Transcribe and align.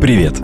Привет! 0.00 0.40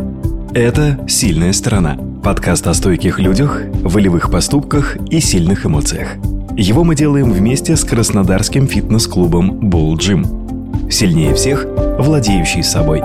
Это 0.53 0.99
«Сильная 1.07 1.53
сторона»– 1.53 1.97
подкаст 2.25 2.67
о 2.67 2.75
стойких 2.75 3.21
людях, 3.21 3.63
волевых 3.83 4.29
поступках 4.29 4.97
и 5.11 5.21
сильных 5.21 5.65
эмоциях. 5.65 6.17
Его 6.57 6.83
мы 6.83 6.97
делаем 6.97 7.31
вместе 7.31 7.77
с 7.77 7.85
краснодарским 7.85 8.67
фитнес-клубом 8.67 9.71
Bull 9.71 9.95
Gym. 9.95 10.91
Сильнее 10.91 11.37
всех, 11.37 11.67
владеющий 12.01 12.65
собой. 12.65 13.01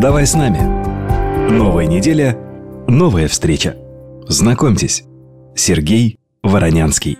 Давай 0.00 0.26
с 0.26 0.34
нами. 0.34 0.58
Новая 1.52 1.86
неделя, 1.86 2.36
новая 2.88 3.28
встреча. 3.28 3.76
Знакомьтесь, 4.26 5.04
Сергей 5.54 6.18
Воронянский. 6.42 7.16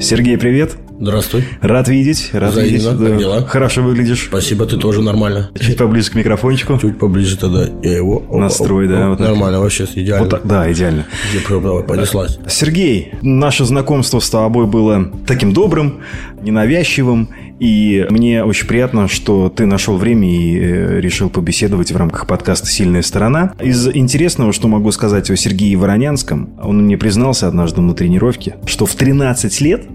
Сергей, 0.00 0.38
привет! 0.38 0.78
Здравствуй. 1.00 1.44
Рад 1.60 1.88
видеть, 1.88 2.30
рад 2.32 2.52
Взаимно. 2.52 2.70
видеть. 2.70 3.08
Как 3.08 3.18
дела? 3.18 3.46
Хорошо 3.46 3.82
выглядишь. 3.82 4.24
Спасибо, 4.28 4.66
ты 4.66 4.76
тоже 4.76 5.00
нормально. 5.00 5.50
Чуть 5.58 5.76
поближе 5.76 6.10
к 6.10 6.14
микрофончику. 6.14 6.76
Чуть 6.78 6.98
поближе 6.98 7.36
тогда 7.36 7.68
я 7.82 7.96
его... 7.96 8.24
Настрой, 8.30 8.86
оп, 8.86 8.92
да, 8.92 9.02
оп. 9.04 9.18
вот. 9.18 9.20
Нормально, 9.20 9.60
вообще 9.60 9.86
идеально. 9.94 10.24
Вот 10.24 10.30
так, 10.30 10.46
да, 10.46 10.70
идеально. 10.72 11.06
Давай, 11.48 11.84
понеслась. 11.84 12.38
Сергей, 12.48 13.12
наше 13.22 13.64
знакомство 13.64 14.18
с 14.18 14.28
тобой 14.28 14.66
было 14.66 15.10
таким 15.26 15.52
добрым, 15.52 16.00
ненавязчивым, 16.42 17.28
и 17.60 18.06
мне 18.10 18.44
очень 18.44 18.66
приятно, 18.66 19.08
что 19.08 19.48
ты 19.48 19.66
нашел 19.66 19.96
время 19.96 20.28
и 20.28 20.58
э, 20.58 21.00
решил 21.00 21.28
побеседовать 21.28 21.90
в 21.90 21.96
рамках 21.96 22.26
подкаста 22.26 22.66
«Сильная 22.66 23.02
сторона». 23.02 23.52
Из 23.60 23.88
интересного, 23.88 24.52
что 24.52 24.68
могу 24.68 24.92
сказать 24.92 25.30
о 25.30 25.36
Сергее 25.36 25.76
Воронянском, 25.76 26.50
он 26.62 26.84
мне 26.84 26.96
признался 26.96 27.48
однажды 27.48 27.80
на 27.80 27.94
тренировке, 27.94 28.56
что 28.66 28.86
в 28.86 28.94
13 28.94 29.60
лет 29.60 29.86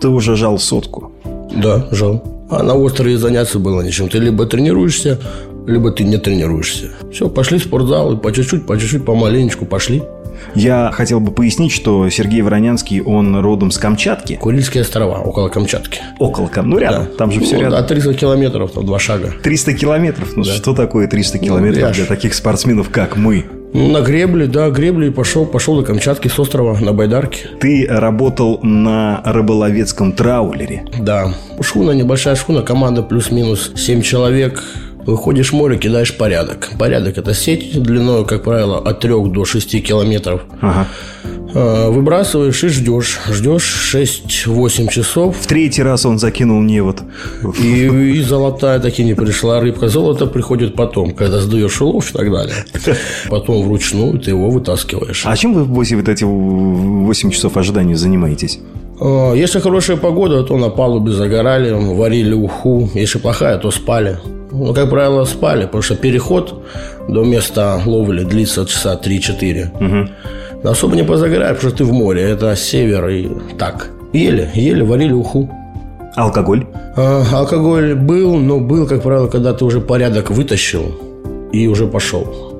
ты 0.00 0.08
уже 0.08 0.36
жал 0.36 0.58
сотку. 0.58 1.12
Да, 1.54 1.86
жал. 1.90 2.46
А 2.50 2.62
на 2.62 2.74
острове 2.74 3.16
заняться 3.16 3.58
было 3.58 3.82
нечем. 3.82 4.08
Ты 4.08 4.18
либо 4.18 4.46
тренируешься, 4.46 5.18
либо 5.66 5.90
ты 5.92 6.04
не 6.04 6.16
тренируешься. 6.16 6.90
Все, 7.12 7.28
пошли 7.28 7.58
в 7.58 7.62
спортзал, 7.62 8.14
и 8.14 8.16
по 8.16 8.32
чуть-чуть, 8.32 8.66
по 8.66 8.78
чуть-чуть, 8.78 9.04
помаленечку 9.04 9.66
пошли. 9.66 10.02
Я 10.54 10.90
хотел 10.92 11.20
бы 11.20 11.32
пояснить, 11.32 11.70
что 11.70 12.08
Сергей 12.08 12.40
Воронянский, 12.42 13.02
он 13.02 13.38
родом 13.40 13.70
с 13.70 13.78
Камчатки. 13.78 14.36
Курильские 14.36 14.82
острова, 14.82 15.18
около 15.18 15.48
Камчатки. 15.48 16.00
Около 16.18 16.48
Кам, 16.48 16.70
ну 16.70 16.78
рядом, 16.78 17.06
там 17.18 17.30
же 17.30 17.40
все 17.40 17.56
Ну, 17.56 17.62
рядом. 17.62 17.80
Да, 17.80 17.86
300 17.86 18.14
километров, 18.14 18.72
там 18.72 18.86
два 18.86 18.98
шага. 18.98 19.34
300 19.42 19.74
километров. 19.74 20.36
Ну, 20.36 20.44
что 20.44 20.74
такое 20.74 21.06
300 21.08 21.38
километров 21.38 21.82
я 21.82 21.90
для 21.92 22.04
таких 22.06 22.34
спортсменов, 22.34 22.88
как 22.90 23.16
мы? 23.16 23.44
На 23.72 24.00
гребле, 24.00 24.46
да, 24.46 24.68
гребли 24.70 25.08
и 25.08 25.10
пошел, 25.10 25.46
пошел 25.46 25.76
до 25.76 25.84
Камчатки 25.84 26.28
с 26.28 26.38
острова 26.38 26.76
на 26.80 26.92
Байдарке. 26.92 27.48
Ты 27.60 27.86
работал 27.88 28.58
на 28.62 29.22
рыболовецком 29.24 30.12
траулере. 30.12 30.84
Да. 30.98 31.34
Шхуна, 31.60 31.92
небольшая 31.92 32.34
шхуна, 32.34 32.62
команда 32.62 33.02
плюс-минус 33.02 33.72
7 33.76 34.02
человек. 34.02 34.62
Выходишь 35.06 35.50
в 35.50 35.54
море, 35.54 35.78
кидаешь 35.78 36.16
порядок. 36.16 36.70
Порядок– 36.78 37.16
это 37.18 37.32
сеть 37.32 37.80
длиной, 37.82 38.26
как 38.26 38.44
правило, 38.44 38.78
от 38.78 39.00
3 39.00 39.30
до 39.30 39.44
6 39.44 39.82
километров. 39.82 40.42
Ага. 40.60 40.86
Э, 41.54 41.90
Выбрасываешь 41.90 42.62
и 42.64 42.68
ждешь. 42.68 43.18
Ждешь 43.28 43.94
6-8 43.94 44.88
часов. 44.90 45.36
В 45.40 45.46
третий 45.46 45.82
раз 45.82 46.06
он 46.06 46.18
закинул 46.18 46.60
невод. 46.60 47.02
И, 47.60 47.86
и 47.86 48.22
золотая 48.22 48.78
таки 48.80 49.04
не 49.04 49.14
пришла 49.14 49.60
рыбка. 49.60 49.88
Золото 49.88 50.26
приходит 50.26 50.74
потом, 50.74 51.12
когда 51.12 51.40
сдаешь 51.40 51.80
улов 51.80 52.10
и 52.10 52.12
так 52.12 52.30
далее. 52.30 52.54
Потом 53.28 53.62
вручную 53.64 54.18
ты 54.18 54.30
его 54.30 54.50
вытаскиваешь. 54.50 55.22
А 55.26 55.36
чем 55.36 55.54
вы 55.54 55.64
в 55.64 55.68
вот 55.68 56.08
эти 56.08 56.24
8 56.24 57.30
часов 57.30 57.56
ожидания 57.56 57.96
занимаетесь? 57.96 58.60
Э, 59.00 59.32
Если 59.36 59.60
хорошая 59.60 59.96
погода, 59.96 60.42
то 60.42 60.56
на 60.56 60.68
палубе 60.68 61.12
загорали, 61.12 61.72
варили 61.72 62.34
уху. 62.34 62.90
Если 62.94 63.18
плохая, 63.18 63.58
то 63.58 63.70
спали. 63.70 64.18
Ну, 64.52 64.74
как 64.74 64.90
правило, 64.90 65.24
спали, 65.24 65.64
потому 65.66 65.82
что 65.82 65.94
переход 65.94 66.64
до 67.08 67.24
места 67.24 67.80
ловли 67.86 68.24
длится 68.24 68.66
часа 68.66 69.00
3-4. 69.02 70.08
Особо 70.64 70.94
не 70.94 71.04
позагораешь, 71.04 71.56
потому 71.56 71.70
что 71.70 71.78
ты 71.78 71.84
в 71.84 71.92
море. 71.92 72.22
Это 72.22 72.54
север 72.56 73.08
и 73.08 73.28
так. 73.58 73.90
Ели, 74.12 74.50
ели, 74.54 74.82
варили 74.82 75.12
уху. 75.12 75.48
Алкоголь? 76.16 76.66
А, 76.96 77.24
алкоголь 77.32 77.94
был, 77.94 78.36
но 78.36 78.58
был, 78.58 78.86
как 78.86 79.02
правило, 79.02 79.28
когда 79.28 79.54
ты 79.54 79.64
уже 79.64 79.80
порядок 79.80 80.30
вытащил 80.30 80.94
и 81.52 81.66
уже 81.66 81.86
пошел. 81.86 82.50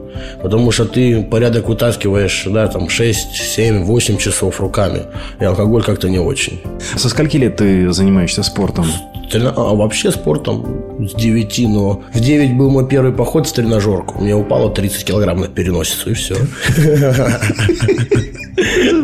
Потому 0.42 0.70
что 0.70 0.84
ты 0.84 1.22
порядок 1.22 1.68
вытаскиваешь, 1.68 2.44
да, 2.46 2.68
там 2.68 2.88
6, 2.88 3.34
7, 3.34 3.84
8 3.84 4.16
часов 4.16 4.60
руками. 4.60 5.02
И 5.40 5.44
алкоголь 5.44 5.82
как-то 5.82 6.08
не 6.08 6.18
очень. 6.18 6.60
Со 6.96 7.08
скольки 7.08 7.36
лет 7.36 7.56
ты 7.56 7.92
занимаешься 7.92 8.42
спортом? 8.42 8.86
Трена- 9.30 9.52
А 9.56 9.74
вообще 9.74 10.10
спортом 10.10 11.06
с 11.08 11.14
9, 11.14 11.58
но 11.68 12.02
в 12.12 12.20
9 12.20 12.56
был 12.56 12.70
мой 12.70 12.88
первый 12.88 13.12
поход 13.12 13.46
в 13.46 13.52
тренажерку. 13.52 14.18
У 14.18 14.22
меня 14.22 14.36
упало 14.36 14.70
30 14.70 15.04
килограмм 15.04 15.40
на 15.40 15.48
переносицу, 15.48 16.10
и 16.10 16.14
все. 16.14 16.34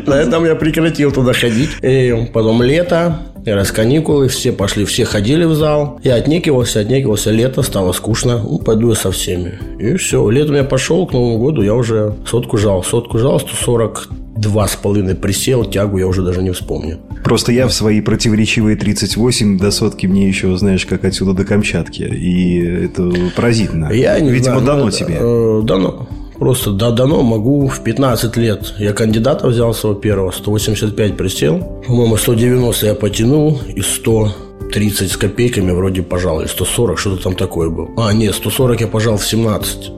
На 0.07 0.15
этом 0.15 0.45
я 0.45 0.55
прекратил 0.55 1.13
туда 1.13 1.33
ходить. 1.33 1.71
И 1.83 2.29
потом 2.33 2.63
лето, 2.63 3.19
и 3.47 3.51
раз 3.53 3.71
каникулы, 3.71 4.27
все 4.27 4.51
пошли, 4.53 4.85
все 4.85 5.05
ходили 5.05 5.45
в 5.45 5.55
зал. 5.55 6.01
Я 6.03 6.17
отнекивался, 6.17 6.81
отнекивался. 6.81 7.31
Лето 7.31 7.63
стало 7.63 7.93
скучно. 7.93 8.43
Ну, 8.43 8.59
пойду 8.59 8.89
я 8.89 8.97
со 8.97 9.13
всеми. 9.13 9.59
И 9.79 9.97
все. 9.97 10.29
Летом 10.29 10.57
я 10.57 10.65
пошел 10.65 11.07
к 11.07 11.13
Новому 11.13 11.39
году, 11.39 11.63
я 11.63 11.75
уже 11.75 12.15
сотку 12.29 12.57
жал. 12.59 12.83
Сотку 12.83 13.19
жал, 13.19 13.39
142 13.39 14.69
с 14.69 14.75
половиной 14.75 15.15
присел, 15.15 15.65
тягу 15.65 15.99
я 15.99 16.09
уже 16.09 16.23
даже 16.23 16.43
не 16.43 16.51
вспомню. 16.51 16.99
Просто 17.23 17.53
я 17.53 17.69
в 17.69 17.73
свои 17.73 18.01
противоречивые 18.01 18.77
38 18.77 19.59
до 19.59 19.71
сотки 19.71 20.07
мне 20.07 20.27
еще, 20.27 20.57
знаешь, 20.57 20.85
как 20.85 21.05
отсюда 21.05 21.33
до 21.33 21.45
Камчатки. 21.45 22.03
И 22.03 22.59
это 22.87 23.13
поразительно. 23.37 23.93
Я 23.93 24.19
не 24.19 24.31
Видимо, 24.31 24.59
знаю, 24.61 24.67
дано 24.67 24.85
ну, 24.87 24.91
тебе. 24.91 25.19
э, 25.21 25.61
дано. 25.63 26.09
Просто 26.39 26.73
да, 26.73 26.91
дано 26.91 27.23
могу 27.23 27.67
в 27.69 27.83
15 27.83 28.37
лет. 28.37 28.75
Я 28.79 28.93
кандидата 28.93 29.47
взял 29.47 29.73
своего 29.75 29.99
первого, 29.99 30.31
185 30.31 31.17
присел. 31.17 31.83
По-моему, 31.87 32.17
190 32.17 32.87
я 32.87 32.95
потянул 32.95 33.59
и 33.75 33.81
130 33.81 35.11
с 35.11 35.17
копейками 35.17 35.73
вроде 35.73 36.03
пожал. 36.03 36.41
Или 36.41 36.49
140, 36.49 36.99
что-то 36.99 37.23
там 37.23 37.35
такое 37.35 37.71
было. 37.71 37.89
А, 37.97 38.13
нет, 38.13 38.35
140 38.35 38.81
я 38.81 38.87
пожал 38.87 39.17
в 39.17 39.27
17. 39.27 39.93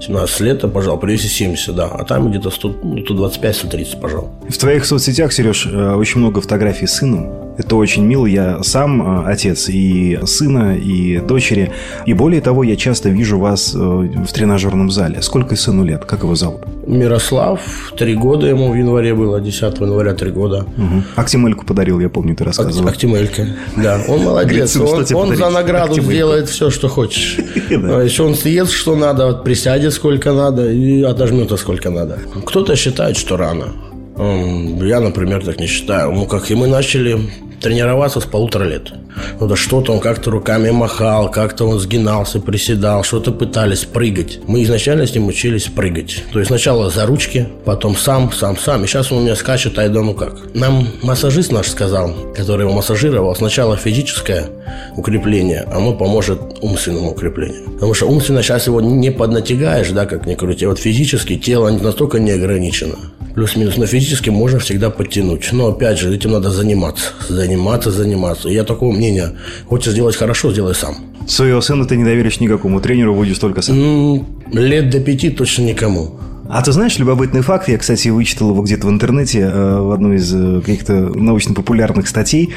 17 0.00 0.40
лет 0.40 0.62
я 0.62 0.68
пожал, 0.68 0.98
при 0.98 1.12
весе 1.12 1.28
70, 1.28 1.74
да. 1.74 1.86
А 1.86 2.04
там 2.04 2.30
где-то 2.30 2.50
100, 2.50 2.74
ну, 2.82 2.98
125-130 2.98 4.00
пожал. 4.00 4.30
В 4.48 4.56
твоих 4.56 4.84
соцсетях, 4.84 5.32
Сереж, 5.32 5.66
э, 5.66 5.94
очень 5.94 6.20
много 6.20 6.40
фотографий 6.40 6.86
с 6.86 6.94
сыном. 6.94 7.51
Это 7.58 7.76
очень 7.76 8.04
мило. 8.04 8.26
Я 8.26 8.62
сам 8.62 9.24
э, 9.26 9.30
отец 9.30 9.68
и 9.68 10.18
сына, 10.24 10.76
и 10.76 11.18
дочери. 11.18 11.70
И 12.06 12.14
более 12.14 12.40
того, 12.40 12.64
я 12.64 12.76
часто 12.76 13.10
вижу 13.10 13.38
вас 13.38 13.74
э, 13.74 13.78
в 13.78 14.32
тренажерном 14.32 14.90
зале. 14.90 15.20
Сколько 15.22 15.54
сыну 15.56 15.84
лет? 15.84 16.04
Как 16.04 16.22
его 16.22 16.34
зовут? 16.34 16.62
Мирослав, 16.86 17.60
три 17.96 18.14
года 18.14 18.46
ему 18.46 18.72
в 18.72 18.74
январе 18.74 19.14
было, 19.14 19.40
10 19.40 19.80
января 19.80 20.14
три 20.14 20.30
года. 20.30 20.66
Угу. 20.76 21.02
Актимельку 21.16 21.64
подарил, 21.64 22.00
я 22.00 22.08
помню, 22.08 22.34
ты 22.34 22.44
рассказывал. 22.44 22.88
Актимелька. 22.88 23.46
Да, 23.76 24.00
он 24.08 24.22
молодец. 24.24 24.76
Он, 24.76 25.04
он 25.14 25.36
за 25.36 25.50
награду 25.50 25.92
Актимельку. 25.92 26.12
сделает 26.12 26.48
все, 26.48 26.70
что 26.70 26.88
хочешь. 26.88 27.38
А 27.72 28.02
Еще 28.02 28.22
он 28.22 28.34
съест, 28.34 28.72
что 28.72 28.96
надо, 28.96 29.32
присядет 29.34 29.92
сколько 29.92 30.32
надо 30.32 30.70
и 30.70 31.02
отожмет 31.02 31.52
сколько 31.58 31.90
надо. 31.90 32.18
Кто-то 32.46 32.76
считает, 32.76 33.16
что 33.16 33.36
рано. 33.36 33.72
Я, 34.16 35.00
например, 35.00 35.44
так 35.44 35.58
не 35.60 35.66
считаю. 35.66 36.12
Ну, 36.12 36.26
как 36.26 36.50
и 36.50 36.54
мы 36.54 36.66
начали 36.66 37.18
тренироваться 37.60 38.20
с 38.20 38.24
полутора 38.24 38.64
лет. 38.64 38.92
Ну 39.40 39.56
что-то 39.56 39.92
он 39.92 40.00
как-то 40.00 40.30
руками 40.30 40.70
махал, 40.70 41.30
как-то 41.30 41.66
он 41.66 41.78
сгинался, 41.78 42.40
приседал, 42.40 43.04
что-то 43.04 43.32
пытались 43.32 43.84
прыгать. 43.84 44.40
Мы 44.46 44.62
изначально 44.62 45.06
с 45.06 45.14
ним 45.14 45.26
учились 45.26 45.64
прыгать. 45.64 46.24
То 46.32 46.38
есть 46.38 46.48
сначала 46.48 46.90
за 46.90 47.06
ручки, 47.06 47.48
потом 47.64 47.96
сам, 47.96 48.32
сам, 48.32 48.56
сам. 48.56 48.84
И 48.84 48.86
сейчас 48.86 49.12
он 49.12 49.18
у 49.18 49.20
меня 49.22 49.36
скачет, 49.36 49.78
а 49.78 49.82
я 49.82 49.88
думаю, 49.88 50.14
как. 50.14 50.54
Нам 50.54 50.88
массажист 51.02 51.52
наш 51.52 51.68
сказал, 51.68 52.14
который 52.36 52.62
его 52.62 52.72
массажировал, 52.72 53.34
сначала 53.34 53.76
физическое 53.76 54.48
укрепление, 54.96 55.66
оно 55.72 55.92
поможет 55.92 56.40
умственному 56.60 57.10
укреплению. 57.10 57.64
Потому 57.74 57.94
что 57.94 58.06
умственно 58.06 58.42
сейчас 58.42 58.66
его 58.66 58.80
не 58.80 59.10
поднатягаешь, 59.10 59.90
да, 59.90 60.06
как 60.06 60.26
ни 60.26 60.34
крути. 60.34 60.64
А 60.64 60.68
Вот 60.68 60.78
физически 60.78 61.36
тело 61.36 61.70
настолько 61.70 62.18
не 62.18 62.30
ограничено. 62.30 62.96
Плюс-минус, 63.34 63.78
но 63.78 63.86
физически 63.86 64.28
можно 64.28 64.58
всегда 64.58 64.90
подтянуть. 64.90 65.48
Но 65.52 65.68
опять 65.68 65.98
же, 65.98 66.14
этим 66.14 66.32
надо 66.32 66.50
заниматься. 66.50 67.12
Заниматься, 67.28 67.90
заниматься. 67.90 68.48
И 68.48 68.54
я 68.54 68.62
такого 68.62 68.92
мнения. 69.02 69.32
Хочешь 69.66 69.92
сделать 69.92 70.16
хорошо, 70.16 70.52
сделай 70.52 70.74
сам. 70.74 70.94
Своего 71.26 71.60
сына 71.60 71.84
ты 71.84 71.96
не 71.96 72.04
доверишь 72.04 72.40
никакому 72.40 72.80
тренеру, 72.80 73.14
будешь 73.14 73.38
только 73.38 73.62
сам. 73.62 73.78
М, 73.78 74.26
Лет 74.52 74.90
до 74.90 75.00
пяти 75.00 75.30
точно 75.30 75.62
никому. 75.64 76.18
А 76.52 76.60
ты 76.60 76.70
знаешь 76.70 76.98
любопытный 76.98 77.40
факт? 77.40 77.66
Я, 77.68 77.78
кстати, 77.78 78.08
вычитал 78.08 78.50
его 78.50 78.60
где-то 78.60 78.86
в 78.86 78.90
интернете, 78.90 79.40
э, 79.40 79.80
в 79.80 79.90
одной 79.90 80.16
из 80.16 80.34
э, 80.34 80.60
каких-то 80.60 80.92
научно-популярных 80.92 82.06
статей. 82.06 82.52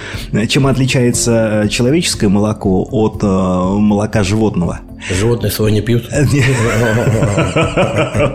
Чем 0.49 0.67
отличается 0.67 1.63
э, 1.63 1.69
человеческое 1.69 2.27
молоко 2.27 2.85
от 2.91 3.23
молока 3.23 4.23
животного? 4.23 4.81
Животные 5.09 5.51
свои 5.51 5.71
не 5.71 5.81
пьют? 5.81 6.09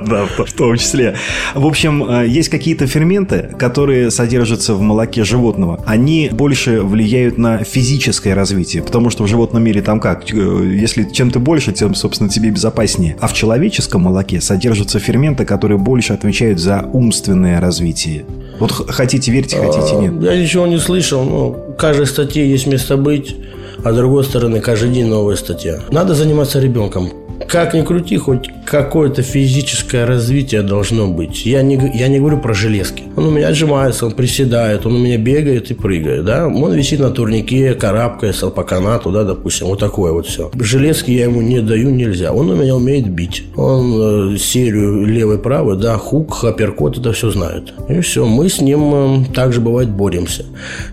Да, 0.06 0.26
в 0.38 0.52
том 0.52 0.76
числе. 0.76 1.16
В 1.54 1.66
общем, 1.66 2.22
есть 2.24 2.48
какие-то 2.48 2.86
ферменты, 2.86 3.50
которые 3.58 4.10
содержатся 4.10 4.74
в 4.74 4.80
молоке 4.80 5.24
животного. 5.24 5.82
Они 5.84 6.30
больше 6.32 6.80
влияют 6.80 7.38
на 7.38 7.64
физическое 7.64 8.34
развитие, 8.34 8.82
потому 8.82 9.10
что 9.10 9.24
в 9.24 9.26
животном 9.26 9.64
мире 9.64 9.82
там 9.82 10.00
как? 10.00 10.30
Если 10.30 11.04
чем 11.04 11.30
ты 11.30 11.38
больше, 11.38 11.72
тем, 11.72 11.94
собственно, 11.94 12.30
тебе 12.30 12.50
безопаснее. 12.50 13.16
А 13.20 13.26
в 13.26 13.32
человеческом 13.32 14.02
молоке 14.02 14.40
содержатся 14.40 15.00
ферменты, 15.00 15.44
которые 15.50 15.78
больше 15.78 16.12
отвечают 16.12 16.60
за 16.60 16.88
умственное 16.92 17.60
развитие. 17.60 18.24
Вот 18.60 18.70
хотите 18.70 19.32
верьте, 19.32 19.56
хотите 19.56 19.96
нет. 19.96 20.22
Я 20.22 20.40
ничего 20.40 20.68
не 20.68 20.78
слышал, 20.78 21.24
но 21.24 21.50
в 21.50 21.76
каждой 21.76 22.06
статье 22.06 22.48
есть 22.48 22.68
место 22.68 22.96
быть 22.96 23.34
а 23.82 23.92
с 23.92 23.96
другой 23.96 24.24
стороны, 24.24 24.60
каждый 24.60 24.90
день 24.90 25.06
новая 25.06 25.36
статья. 25.36 25.80
Надо 25.90 26.14
заниматься 26.14 26.60
ребенком. 26.60 27.10
Как 27.48 27.74
ни 27.74 27.82
крути, 27.82 28.16
хоть 28.16 28.50
какое-то 28.64 29.22
физическое 29.22 30.04
развитие 30.04 30.62
должно 30.62 31.08
быть. 31.08 31.44
Я 31.44 31.62
не, 31.62 31.74
я 31.94 32.08
не 32.08 32.18
говорю 32.18 32.38
про 32.38 32.54
железки. 32.54 33.04
Он 33.16 33.26
у 33.26 33.30
меня 33.30 33.48
отжимается, 33.48 34.06
он 34.06 34.12
приседает, 34.12 34.86
он 34.86 34.94
у 34.94 34.98
меня 34.98 35.18
бегает 35.18 35.70
и 35.70 35.74
прыгает, 35.74 36.24
да. 36.24 36.46
Он 36.46 36.72
висит 36.72 37.00
на 37.00 37.10
турнике, 37.10 37.74
карабкается 37.74 38.50
по 38.50 38.62
канату, 38.62 39.10
да, 39.10 39.24
допустим, 39.24 39.66
вот 39.66 39.80
такое 39.80 40.12
вот 40.12 40.26
все. 40.26 40.50
Железки 40.54 41.10
я 41.10 41.24
ему 41.24 41.40
не 41.40 41.60
даю, 41.60 41.90
нельзя. 41.90 42.32
Он 42.32 42.50
у 42.50 42.54
меня 42.54 42.76
умеет 42.76 43.08
бить. 43.08 43.44
Он 43.56 44.34
э, 44.34 44.38
серию 44.38 45.04
левой-правой, 45.04 45.76
да, 45.76 45.96
хук, 45.96 46.44
апперкот, 46.44 46.98
это 46.98 47.12
все 47.12 47.30
знает. 47.30 47.72
И 47.88 48.00
все, 48.00 48.26
мы 48.26 48.48
с 48.48 48.60
ним 48.60 48.94
э, 48.94 49.24
также 49.34 49.60
бывает 49.60 49.88
боремся. 49.88 50.46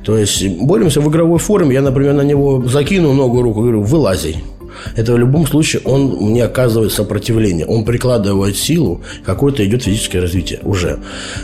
То 0.03 0.17
есть 0.17 0.47
боремся 0.59 1.01
в 1.01 1.09
игровой 1.09 1.39
форме. 1.39 1.75
Я, 1.75 1.81
например, 1.81 2.13
на 2.13 2.21
него 2.21 2.63
закину 2.65 3.13
ногу, 3.13 3.41
руку, 3.41 3.61
говорю, 3.61 3.81
вылази 3.81 4.37
это 4.95 5.13
в 5.13 5.17
любом 5.17 5.47
случае 5.47 5.81
он 5.85 6.17
мне 6.19 6.43
оказывает 6.43 6.91
сопротивление. 6.91 7.65
Он 7.65 7.85
прикладывает 7.85 8.57
силу, 8.57 9.01
какое-то 9.25 9.65
идет 9.65 9.83
физическое 9.83 10.21
развитие 10.21 10.59
уже. 10.63 10.99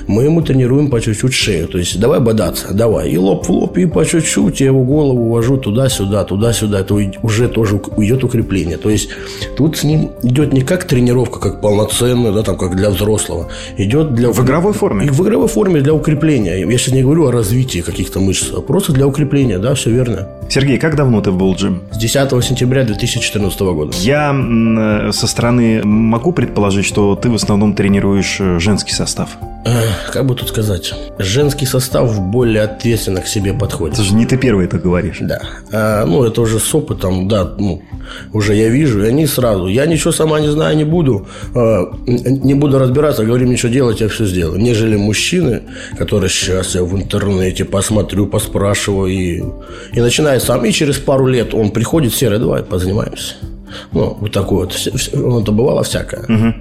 Мы 0.07 0.23
ему 0.23 0.41
тренируем 0.41 0.89
по 0.89 0.99
чуть-чуть 1.01 1.33
шею. 1.33 1.67
То 1.67 1.77
есть 1.77 1.99
давай 1.99 2.19
бодаться, 2.19 2.73
давай. 2.73 3.09
И 3.09 3.17
лоб 3.17 3.47
в 3.47 3.49
лоб, 3.49 3.77
и 3.77 3.85
по 3.85 4.05
чуть-чуть 4.05 4.59
я 4.59 4.67
его 4.67 4.83
голову 4.83 5.29
вожу 5.29 5.57
туда-сюда, 5.57 6.23
туда-сюда. 6.23 6.79
Это 6.81 6.95
уже 7.21 7.47
тоже 7.47 7.81
идет 7.97 8.23
укрепление. 8.23 8.77
То 8.77 8.89
есть 8.89 9.09
тут 9.57 9.77
с 9.77 9.83
ним 9.83 10.11
идет 10.23 10.53
не 10.53 10.61
как 10.61 10.85
тренировка, 10.85 11.39
как 11.39 11.61
полноценная, 11.61 12.31
да, 12.31 12.43
там, 12.43 12.57
как 12.57 12.75
для 12.75 12.89
взрослого. 12.89 13.49
Идет 13.77 14.13
для... 14.13 14.29
В 14.31 14.43
игровой 14.43 14.73
форме? 14.73 15.11
В 15.11 15.21
игровой 15.21 15.47
форме 15.47 15.81
для 15.81 15.93
укрепления. 15.93 16.59
Я 16.59 16.77
сейчас 16.77 16.93
не 16.93 17.03
говорю 17.03 17.27
о 17.27 17.31
развитии 17.31 17.79
каких-то 17.79 18.19
мышц, 18.19 18.51
а 18.55 18.61
просто 18.61 18.93
для 18.93 19.07
укрепления, 19.07 19.59
да, 19.59 19.75
все 19.75 19.89
верно. 19.89 20.27
Сергей, 20.49 20.77
как 20.77 20.95
давно 20.95 21.21
ты 21.21 21.31
в 21.31 21.37
Булджим? 21.37 21.81
С 21.91 21.97
10 21.97 22.43
сентября 22.43 22.83
2014 23.31 23.59
года. 23.61 23.97
Я 23.97 25.11
со 25.11 25.27
стороны 25.27 25.83
могу 25.83 26.31
предположить, 26.31 26.85
что 26.85 27.15
ты 27.15 27.29
в 27.29 27.35
основном 27.35 27.73
тренируешь 27.73 28.37
э, 28.39 28.59
женский 28.59 28.93
состав. 28.93 29.37
Как 30.11 30.25
бы 30.25 30.35
тут 30.35 30.49
сказать? 30.49 30.93
Женский 31.17 31.65
состав 31.65 32.19
более 32.19 32.63
ответственно 32.63 33.21
к 33.21 33.27
себе 33.27 33.53
подходит. 33.53 33.95
Это 33.95 34.03
же 34.03 34.13
не 34.13 34.25
ты 34.25 34.37
первый 34.37 34.65
это 34.65 34.77
говоришь. 34.77 35.17
Да. 35.21 35.41
А, 35.71 36.05
ну, 36.05 36.23
это 36.23 36.41
уже 36.41 36.59
с 36.59 36.75
опытом, 36.75 37.27
да, 37.27 37.45
ну, 37.57 37.81
уже 38.33 38.55
я 38.55 38.67
вижу, 38.67 39.03
и 39.03 39.07
они 39.07 39.25
сразу. 39.25 39.67
Я 39.67 39.85
ничего 39.85 40.11
сама 40.11 40.41
не 40.41 40.49
знаю, 40.49 40.75
не 40.75 40.83
буду. 40.83 41.27
А, 41.55 41.93
не 42.05 42.53
буду 42.55 42.77
разбираться, 42.77 43.23
говорим, 43.23 43.51
ничего 43.51 43.71
делать, 43.71 44.01
я 44.01 44.09
все 44.09 44.25
сделаю. 44.25 44.59
Нежели 44.59 44.97
мужчины, 44.97 45.63
которые 45.97 46.29
сейчас 46.29 46.75
я 46.75 46.83
в 46.83 46.95
интернете 46.95 47.63
посмотрю, 47.63 48.27
поспрашиваю, 48.27 49.07
и, 49.07 49.43
и 49.93 50.01
начинает 50.01 50.43
сам. 50.43 50.65
И 50.65 50.71
через 50.71 50.97
пару 50.97 51.25
лет 51.27 51.53
он 51.53 51.71
приходит, 51.71 52.13
серый, 52.13 52.39
давай 52.39 52.63
позанимаемся. 53.13 53.35
Ну, 53.91 54.17
вот 54.19 54.31
такое 54.31 54.65
вот. 54.65 55.41
Это 55.41 55.51
бывало 55.51 55.83
всякое. 55.83 56.23
Угу. 56.23 56.53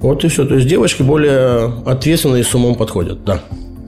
Вот 0.00 0.24
и 0.24 0.28
все. 0.28 0.44
То 0.44 0.54
есть 0.54 0.66
девочки 0.66 1.02
более 1.02 1.82
ответственные 1.86 2.44
с 2.44 2.54
умом 2.54 2.74
подходят, 2.74 3.24
да. 3.24 3.40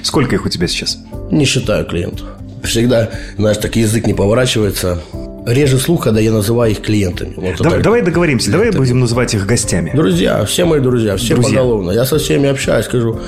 Сколько 0.03 0.37
их 0.37 0.45
у 0.45 0.49
тебя 0.49 0.67
сейчас? 0.67 0.99
Не 1.31 1.45
считаю 1.45 1.87
клиентов. 1.87 2.27
Всегда, 2.63 3.11
знаешь, 3.37 3.59
так 3.59 3.77
язык 3.77 4.07
не 4.07 4.15
поворачивается. 4.15 5.01
Реже 5.47 5.79
слух, 5.79 6.05
когда 6.05 6.21
я 6.21 6.33
называю 6.33 6.73
их 6.73 6.81
клиентами. 6.81 7.35
Вот 7.37 7.59
давай, 7.59 7.83
давай 7.83 8.03
договоримся, 8.03 8.47
клиентами. 8.47 8.73
давай 8.73 8.87
будем 8.87 9.01
называть 9.01 9.35
их 9.35 9.47
гостями. 9.47 9.93
Друзья, 9.95 10.45
все 10.47 10.65
мои 10.65 10.81
друзья, 10.81 11.19
все 11.19 11.35
друзья. 11.35 11.59
поголовно. 11.59 11.91
Я 11.91 12.07
со 12.07 12.19
всеми 12.19 12.49
общаюсь, 12.49 12.87
скажу, 12.87 13.21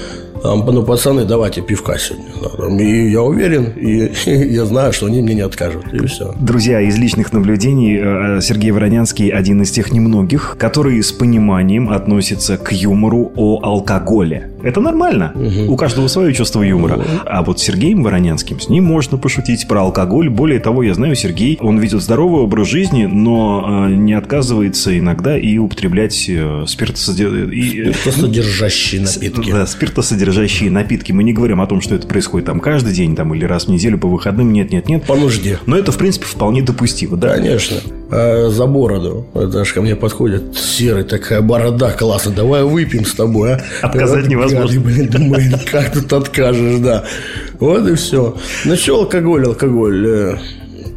ну, 0.44 0.82
пацаны, 0.82 1.24
давайте 1.24 1.62
пивка 1.62 1.98
сегодня. 1.98 2.82
И 2.82 3.10
я 3.10 3.22
уверен, 3.22 3.72
и, 3.76 4.12
я 4.54 4.64
знаю, 4.64 4.92
что 4.92 5.06
они 5.06 5.22
мне 5.22 5.34
не 5.34 5.40
откажут. 5.42 5.92
И 5.92 6.06
все. 6.06 6.34
Друзья, 6.40 6.80
из 6.80 6.96
личных 6.96 7.32
наблюдений 7.32 7.98
э, 7.98 8.40
Сергей 8.40 8.70
Воронянский 8.70 9.28
один 9.28 9.62
из 9.62 9.70
тех 9.70 9.92
немногих, 9.92 10.56
который 10.58 11.02
с 11.02 11.12
пониманием 11.12 11.90
относится 11.90 12.56
к 12.56 12.72
юмору 12.72 13.32
о 13.36 13.60
алкоголе. 13.62 14.50
Это 14.66 14.80
нормально. 14.80 15.32
Угу. 15.34 15.72
У 15.72 15.76
каждого 15.76 16.08
свое 16.08 16.34
чувство 16.34 16.62
юмора. 16.62 16.96
Угу. 16.96 17.04
А 17.24 17.42
вот 17.42 17.60
с 17.60 17.62
Сергеем 17.62 18.02
Воронянским, 18.02 18.58
с 18.58 18.68
ним 18.68 18.84
можно 18.84 19.16
пошутить 19.16 19.68
про 19.68 19.82
алкоголь. 19.82 20.28
Более 20.28 20.58
того, 20.58 20.82
я 20.82 20.92
знаю, 20.92 21.14
Сергей, 21.14 21.56
он 21.60 21.78
ведет 21.78 22.02
здоровый 22.02 22.42
образ 22.42 22.66
жизни, 22.66 23.06
но 23.06 23.86
э, 23.88 23.94
не 23.94 24.12
отказывается 24.12 24.98
иногда 24.98 25.38
и 25.38 25.56
употреблять 25.58 26.26
э, 26.28 26.64
спиртосодержащие... 26.66 27.94
Спиртосодержащие 27.94 29.02
напитки. 29.02 29.52
Да, 29.52 29.66
спиртосодержащие 29.66 30.70
напитки. 30.70 31.12
Мы 31.12 31.22
не 31.22 31.32
говорим 31.32 31.60
о 31.60 31.66
том, 31.69 31.80
что 31.80 31.94
это 31.94 32.08
происходит 32.08 32.46
там 32.46 32.58
каждый 32.58 32.92
день 32.92 33.14
там, 33.14 33.32
или 33.34 33.44
раз 33.44 33.66
в 33.66 33.69
неделю 33.69 33.98
по 33.98 34.08
выходным. 34.08 34.52
Нет, 34.52 34.72
нет, 34.72 34.88
нет. 34.88 35.04
По 35.04 35.14
нужде. 35.14 35.60
Но 35.66 35.76
это, 35.76 35.92
в 35.92 35.96
принципе, 35.96 36.26
вполне 36.26 36.62
допустимо. 36.62 37.16
Да? 37.16 37.36
Конечно. 37.36 37.76
А 38.11 38.49
за 38.50 38.67
бороду. 38.67 39.26
Это 39.35 39.61
аж 39.61 39.73
ко 39.73 39.82
мне 39.82 39.97
подходит 39.97 40.56
серый 40.56 41.05
такая 41.05 41.41
борода 41.41 41.91
классно. 41.93 42.32
Давай 42.32 42.62
выпьем 42.62 43.05
с 43.05 43.14
тобой, 43.14 43.55
а? 43.55 43.61
Отказать 43.82 44.29
невозможно 44.29 44.81
возможно. 44.81 44.81
Блин, 44.81 45.08
думаю, 45.08 45.61
как 45.70 45.93
тут 45.93 46.12
откажешь, 46.12 46.81
да. 46.81 47.05
Вот 47.58 47.88
и 47.88 47.94
все. 47.94 48.37
Ну 48.64 48.76
что 48.76 49.00
алкоголь, 49.00 49.47
алкоголь? 49.47 50.06
Э, 50.06 50.38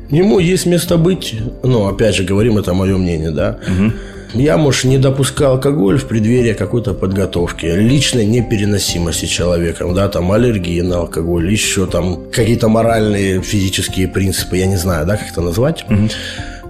ему 0.10 0.40
есть 0.40 0.66
место 0.66 0.98
быть. 0.98 1.36
Ну, 1.64 1.88
опять 1.88 2.16
же, 2.16 2.24
говорим, 2.24 2.58
это 2.58 2.74
мое 2.74 2.98
мнение, 2.98 3.32
да. 3.32 3.60
Угу. 3.68 3.92
Я, 4.36 4.58
может, 4.58 4.84
не 4.84 5.00
допускал 5.00 5.54
алкоголь 5.54 5.98
в 5.98 6.06
преддверии 6.06 6.54
какой-то 6.54 6.94
подготовки, 6.94 7.66
личной 7.66 8.26
непереносимости 8.28 9.26
человеком, 9.26 9.96
да, 9.96 10.08
там 10.08 10.32
аллергии 10.32 10.82
на 10.82 11.00
алкоголь, 11.00 11.52
еще 11.52 11.88
там 11.88 12.30
какие-то 12.32 12.70
моральные, 12.70 13.42
физические 13.42 14.08
принципы, 14.08 14.58
я 14.58 14.68
не 14.68 14.78
знаю, 14.78 15.08
да, 15.08 15.18
как 15.18 15.32
это 15.32 15.42
назвать. 15.42 15.84
Угу. 15.90 16.10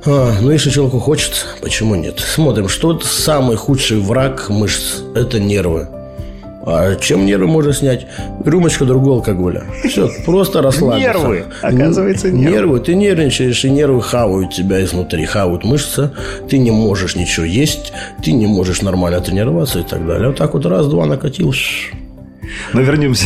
А, 0.06 0.34
ну, 0.42 0.52
если 0.52 0.70
человеку 0.70 1.00
хочется, 1.00 1.46
почему 1.62 1.96
нет? 1.96 2.20
Смотрим, 2.20 2.70
что 2.70 3.00
самый 3.00 3.58
худший 3.58 4.00
враг 4.00 4.50
мышц– 4.50 5.02
это 5.16 5.40
нервы. 5.40 5.88
А 6.66 6.96
чем 6.96 7.26
нервы 7.26 7.48
можно 7.48 7.74
снять? 7.74 8.06
Рюмочка 8.46 8.86
другого 8.86 9.18
алкоголя. 9.18 9.64
Все, 9.84 10.10
просто 10.26 10.62
расслабиться. 10.62 11.14
Нервы, 11.14 11.46
оказывается, 11.62 12.30
нервы. 12.30 12.52
Нервы, 12.52 12.80
ты 12.80 12.96
нервничаешь, 12.96 13.66
и 13.66 13.70
нервы 13.70 14.02
хавают 14.02 14.54
тебя 14.54 14.84
изнутри, 14.84 15.26
хавают 15.26 15.64
мышцы. 15.64 16.12
Ты 16.50 16.60
не 16.60 16.72
можешь 16.72 17.16
ничего 17.16 17.46
есть, 17.46 17.92
ты 18.24 18.34
не 18.34 18.46
можешь 18.46 18.82
нормально 18.82 19.20
тренироваться 19.20 19.80
и 19.80 19.84
так 19.84 20.06
далее. 20.06 20.30
Вот 20.30 20.38
так 20.38 20.54
вот 20.54 20.66
раз-два 20.66 21.06
накатил, 21.06 21.54
но 22.74 22.82
вернемся. 22.82 23.26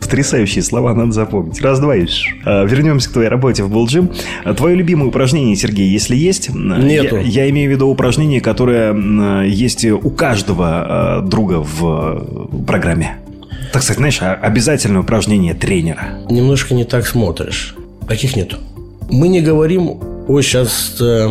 Потрясающие 0.00 0.62
слова 0.62 0.94
надо 0.94 1.12
запомнить. 1.12 1.60
Раз, 1.60 1.80
два 1.80 1.96
и 1.96 2.06
а, 2.44 2.64
Вернемся 2.64 3.08
к 3.10 3.12
твоей 3.12 3.28
работе 3.28 3.62
в 3.62 3.70
Булджим. 3.70 4.10
А, 4.44 4.54
твое 4.54 4.76
любимое 4.76 5.08
упражнение, 5.08 5.56
Сергей, 5.56 5.88
если 5.88 6.16
есть? 6.16 6.50
Нету. 6.54 7.16
Я, 7.16 7.22
я 7.22 7.50
имею 7.50 7.70
в 7.70 7.72
виду 7.72 7.88
упражнение, 7.88 8.40
которое 8.40 9.44
есть 9.44 9.84
у 9.84 10.10
каждого 10.10 10.66
а, 10.68 11.20
друга 11.22 11.60
в 11.60 12.64
программе. 12.66 13.16
Так 13.72 13.82
сказать, 13.82 13.98
знаешь, 13.98 14.20
обязательное 14.22 15.02
упражнение 15.02 15.54
тренера. 15.54 16.20
Немножко 16.30 16.74
не 16.74 16.84
так 16.84 17.06
смотришь. 17.06 17.74
Таких 18.08 18.36
нету. 18.36 18.56
Мы 19.10 19.28
не 19.28 19.40
говорим 19.40 20.00
о 20.26 20.40
сейчас 20.40 20.96
э, 21.00 21.28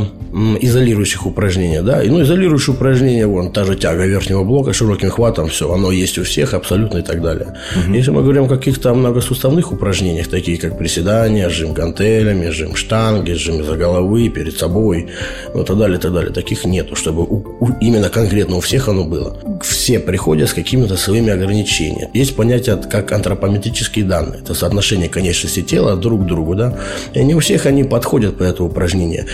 изолирующих 0.61 1.25
упражнения, 1.25 1.81
да, 1.81 2.03
и, 2.03 2.09
ну, 2.09 2.21
изолирующие 2.21 2.75
упражнения, 2.75 3.25
вон, 3.25 3.51
та 3.51 3.65
же 3.65 3.75
тяга 3.75 4.05
верхнего 4.05 4.43
блока 4.43 4.73
широким 4.73 5.09
хватом, 5.09 5.47
все, 5.47 5.71
оно 5.71 5.91
есть 5.91 6.17
у 6.17 6.23
всех 6.23 6.53
абсолютно 6.53 6.99
и 6.99 7.01
так 7.01 7.21
далее. 7.21 7.55
Угу. 7.75 7.93
Если 7.93 8.11
мы 8.11 8.21
говорим 8.21 8.43
о 8.43 8.47
каких-то 8.47 8.93
многосуставных 8.93 9.71
упражнениях, 9.71 10.27
такие 10.27 10.57
как 10.57 10.77
приседания, 10.77 11.49
жим 11.49 11.73
гантелями, 11.73 12.49
жим 12.49 12.75
штанги, 12.75 13.31
жим 13.31 13.63
за 13.63 13.75
головы, 13.75 14.29
перед 14.29 14.57
собой, 14.57 15.07
ну, 15.53 15.63
и 15.63 15.65
так 15.65 15.77
далее, 15.77 15.97
и 15.97 16.01
так 16.01 16.13
далее, 16.13 16.31
таких 16.31 16.65
нету, 16.65 16.95
чтобы 16.95 17.23
у, 17.23 17.43
у, 17.59 17.69
именно 17.81 18.09
конкретно 18.09 18.57
у 18.57 18.59
всех 18.59 18.89
оно 18.89 19.05
было. 19.05 19.37
Все 19.63 19.99
приходят 19.99 20.49
с 20.49 20.53
какими-то 20.53 20.97
своими 20.97 21.31
ограничениями. 21.31 22.09
Есть 22.13 22.35
понятие 22.35 22.77
как 22.77 23.11
антропометрические 23.11 24.05
данные, 24.05 24.41
это 24.41 24.53
соотношение 24.53 25.09
конечности 25.09 25.61
тела 25.61 25.95
друг 25.95 26.23
к 26.23 26.25
другу, 26.25 26.55
да, 26.55 26.77
и 27.13 27.23
не 27.23 27.33
у 27.33 27.39
всех 27.39 27.65
они 27.65 27.83
подходят 27.83 28.37
по 28.37 28.43
этому 28.43 28.69
упражнению. 28.69 29.25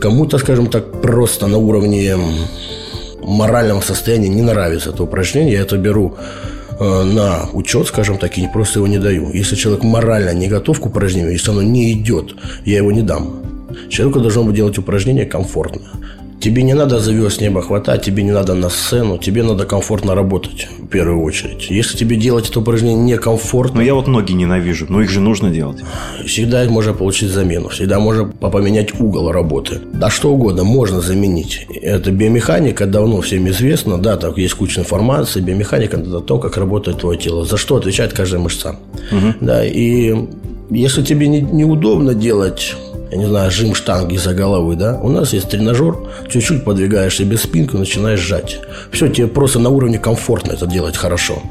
Кому-то, 0.00 0.38
скажем 0.38 0.49
так, 0.70 1.00
просто 1.00 1.46
на 1.46 1.58
уровне 1.58 2.16
морального 3.22 3.80
состояния 3.80 4.28
не 4.28 4.42
нравится 4.42 4.90
это 4.90 5.02
упражнение, 5.02 5.54
я 5.54 5.60
это 5.62 5.76
беру 5.76 6.16
э, 6.78 7.02
на 7.02 7.48
учет, 7.52 7.86
скажем 7.86 8.18
так, 8.18 8.38
и 8.38 8.48
просто 8.48 8.78
его 8.78 8.86
не 8.86 8.98
даю. 8.98 9.30
Если 9.32 9.56
человек 9.56 9.84
морально 9.84 10.34
не 10.34 10.48
готов 10.48 10.80
к 10.80 10.86
упражнению, 10.86 11.32
если 11.32 11.50
оно 11.50 11.62
не 11.62 11.92
идет, 11.92 12.34
я 12.64 12.78
его 12.78 12.92
не 12.92 13.02
дам. 13.02 13.42
Человеку 13.88 14.20
должно 14.20 14.44
быть 14.44 14.54
делать 14.54 14.78
упражнение 14.78 15.26
комфортно. 15.26 15.82
Тебе 16.40 16.62
не 16.62 16.72
надо 16.72 17.00
звезд 17.00 17.42
неба 17.42 17.60
хватать, 17.60 18.02
тебе 18.02 18.22
не 18.22 18.32
надо 18.32 18.54
на 18.54 18.70
сцену, 18.70 19.18
тебе 19.18 19.42
надо 19.42 19.66
комфортно 19.66 20.14
работать 20.14 20.68
в 20.78 20.86
первую 20.86 21.22
очередь. 21.22 21.70
Если 21.70 21.98
тебе 21.98 22.16
делать 22.16 22.48
это 22.48 22.60
упражнение 22.60 22.96
некомфортно... 22.96 23.80
Но 23.80 23.82
я 23.82 23.94
вот 23.94 24.06
ноги 24.06 24.32
ненавижу, 24.32 24.86
но 24.88 25.02
их 25.02 25.10
же 25.10 25.20
нужно 25.20 25.50
делать. 25.50 25.80
Всегда 26.24 26.64
можно 26.64 26.94
получить 26.94 27.28
замену, 27.28 27.68
всегда 27.68 28.00
можно 28.00 28.24
поменять 28.24 28.98
угол 28.98 29.30
работы. 29.30 29.80
Да 29.92 30.08
что 30.08 30.32
угодно 30.32 30.64
можно 30.64 31.02
заменить. 31.02 31.66
Это 31.82 32.10
биомеханика 32.10 32.86
давно 32.86 33.20
всем 33.20 33.46
известно, 33.48 33.98
да, 33.98 34.16
так 34.16 34.38
есть 34.38 34.54
куча 34.54 34.80
информации. 34.80 35.40
Биомеханика– 35.40 35.96
это 35.98 36.20
то, 36.20 36.38
как 36.38 36.56
работает 36.56 37.00
твое 37.00 37.18
тело, 37.18 37.44
за 37.44 37.58
что 37.58 37.76
отвечает 37.76 38.14
каждая 38.14 38.40
мышца. 38.40 38.76
Угу. 39.12 39.34
Да, 39.42 39.62
и 39.62 40.14
если 40.70 41.02
тебе 41.02 41.28
не, 41.28 41.42
неудобно 41.42 42.14
делать 42.14 42.76
я 43.10 43.18
не 43.18 43.26
знаю, 43.26 43.50
жим 43.50 43.74
штанги 43.74 44.16
за 44.16 44.34
головы, 44.34 44.76
да, 44.76 44.98
у 45.02 45.08
нас 45.08 45.32
есть 45.32 45.50
тренажер, 45.50 45.96
чуть-чуть 46.28 46.64
подвигаешь 46.64 47.16
себе 47.16 47.36
спинку, 47.36 47.76
начинаешь 47.76 48.20
сжать. 48.20 48.60
Все, 48.92 49.08
тебе 49.08 49.26
просто 49.26 49.58
на 49.58 49.68
уровне 49.68 49.98
комфортно 49.98 50.52
это 50.52 50.66
делать 50.66 50.96
хорошо. 50.96 51.42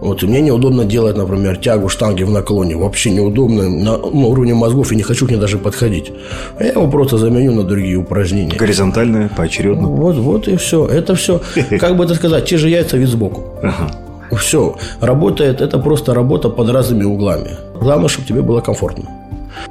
Вот, 0.00 0.22
и 0.22 0.26
мне 0.26 0.40
неудобно 0.40 0.84
делать, 0.84 1.16
например, 1.16 1.56
тягу 1.56 1.88
штанги 1.88 2.22
в 2.22 2.30
наклоне. 2.30 2.76
Вообще 2.76 3.10
неудобно 3.10 3.68
на, 3.68 3.96
на 3.96 4.26
уровне 4.26 4.54
мозгов, 4.54 4.92
и 4.92 4.96
не 4.96 5.02
хочу 5.02 5.26
к 5.26 5.30
ней 5.30 5.36
даже 5.36 5.58
подходить. 5.58 6.12
А 6.58 6.64
я 6.64 6.72
его 6.72 6.88
просто 6.88 7.18
заменю 7.18 7.52
на 7.52 7.64
другие 7.64 7.96
упражнения. 7.96 8.56
Горизонтальное, 8.56 9.28
поочередно. 9.28 9.88
Вот, 9.88 10.16
вот 10.16 10.46
и 10.46 10.56
все. 10.56 10.86
Это 10.86 11.14
все, 11.14 11.40
как 11.80 11.96
бы 11.96 12.04
это 12.04 12.14
сказать, 12.14 12.44
те 12.44 12.58
же 12.58 12.68
яйца 12.68 12.96
вид 12.96 13.08
сбоку. 13.08 13.44
Ага. 13.62 13.90
Все. 14.36 14.76
Работает, 15.00 15.60
это 15.60 15.78
просто 15.78 16.14
работа 16.14 16.48
под 16.48 16.70
разными 16.70 17.04
углами. 17.04 17.56
Главное, 17.80 18.08
чтобы 18.08 18.28
тебе 18.28 18.42
было 18.42 18.60
комфортно. 18.60 19.17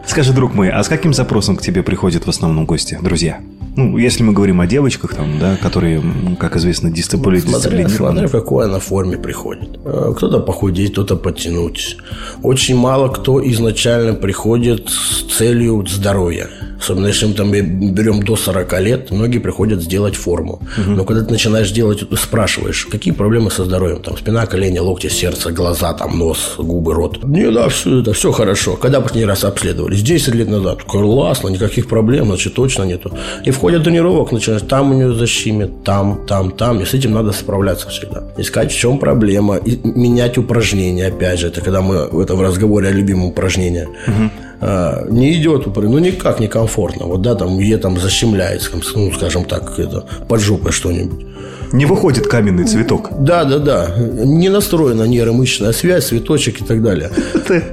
Скажи, 0.06 0.34
друг 0.34 0.54
мой, 0.54 0.70
а 0.70 0.84
с 0.84 0.88
каким 0.88 1.14
запросом 1.14 1.58
к 1.58 1.62
тебе 1.62 1.84
приходят 1.84 2.26
в 2.26 2.30
основном 2.30 2.66
гости, 2.66 2.98
друзья? 3.02 3.40
Ну, 3.78 3.96
если 3.98 4.24
мы 4.24 4.34
говорим 4.34 4.60
о 4.60 4.66
девочках, 4.66 5.14
там, 5.14 5.38
да, 5.40 5.56
которые, 5.56 6.02
как 6.40 6.56
известно, 6.56 6.90
дисциплини... 6.90 7.44
Ну, 7.46 7.60
смотря, 7.60 7.88
смотря 7.88 8.28
в 8.28 8.32
какой 8.32 8.66
она 8.66 8.80
форме 8.80 9.18
приходит. 9.18 9.78
Э, 9.86 10.14
кто-то 10.18 10.40
похудеть, 10.40 10.94
кто-то 10.94 11.16
подтянуть. 11.16 11.98
Очень 12.42 12.76
мало 12.76 13.10
кто 13.10 13.40
изначально 13.52 14.16
приходит 14.16 14.90
с 14.90 15.38
целью 15.38 15.86
здоровья. 15.88 16.50
Особенно 16.80 17.08
если 17.08 17.26
мы 17.26 17.34
там 17.34 17.52
берем 17.52 18.24
до 18.24 18.36
40 18.36 18.82
лет, 18.82 19.12
многие 19.12 19.40
приходят 19.40 19.82
сделать 19.82 20.16
форму. 20.16 20.62
Угу. 20.78 20.92
Но 20.92 21.04
когда 21.06 21.24
ты 21.24 21.32
начинаешь 21.32 21.72
делать, 21.72 22.04
спрашиваешь, 22.18 22.86
какие 22.86 23.14
проблемы 23.14 23.52
со 23.52 23.66
здоровьем? 23.66 24.02
Там 24.02 24.18
спина, 24.18 24.46
колени, 24.46 24.80
локти, 24.80 25.08
сердце, 25.08 25.52
глаза, 25.52 25.94
там 25.94 26.18
нос, 26.18 26.56
губы, 26.58 26.94
рот. 26.94 27.24
Не, 27.24 27.52
да, 27.52 27.70
все 27.70 28.02
это 28.02 28.14
все 28.14 28.32
хорошо. 28.32 28.76
Когда 28.76 29.02
последний 29.02 29.26
раз 29.26 29.44
обследовались? 29.44 30.02
10 30.02 30.36
лет 30.36 30.50
назад. 30.50 30.84
Классно, 30.84 31.50
никаких 31.50 31.88
проблем, 31.88 32.28
значит, 32.28 32.54
точно 32.54 32.84
нету. 32.84 33.12
И 33.46 33.52
в 33.52 33.58
ходе 33.58 33.80
тренировок 33.80 34.32
начинаешь, 34.32 34.62
там 34.62 34.92
у 34.92 34.94
нее 34.94 35.14
защимет, 35.14 35.84
там, 35.84 36.26
там, 36.28 36.52
там. 36.52 36.82
И 36.82 36.86
с 36.86 36.94
этим 36.94 37.14
надо 37.14 37.32
справляться 37.32 37.90
всегда. 37.90 38.24
Искать, 38.38 38.72
в 38.72 38.78
чем 38.78 39.00
проблема. 39.00 39.58
И 39.58 39.78
менять 39.84 40.38
упражнения, 40.38 41.08
опять 41.08 41.40
же. 41.40 41.48
Это 41.48 41.62
когда 41.62 41.82
мы 41.82 42.08
в 42.08 42.42
разговоре 42.42 42.90
о 42.90 42.92
любимом 42.92 43.26
упражнении. 43.26 43.88
Угу 44.08 44.47
а, 44.60 45.06
не 45.10 45.34
идет, 45.34 45.66
ну 45.76 46.00
никак 46.00 46.40
не 46.40 46.48
комфортно. 46.48 47.06
Вот 47.06 47.22
да, 47.22 47.36
там 47.36 47.60
ей 47.60 47.78
там 47.78 47.98
защемляется, 48.00 48.72
ну, 48.96 49.12
скажем 49.12 49.46
так, 49.46 49.78
это 49.80 50.06
под 50.28 50.42
жопой 50.42 50.72
что-нибудь. 50.72 51.27
Не 51.74 51.86
выходит 51.86 52.28
каменный 52.28 52.66
цветок. 52.66 53.10
Да, 53.20 53.44
да, 53.44 53.60
да. 53.60 53.96
Не 53.98 54.50
настроена 54.50 55.04
нейромышечная 55.04 55.74
связь, 55.74 56.06
цветочек 56.06 56.62
и 56.62 56.64
так 56.64 56.82
далее. 56.82 57.12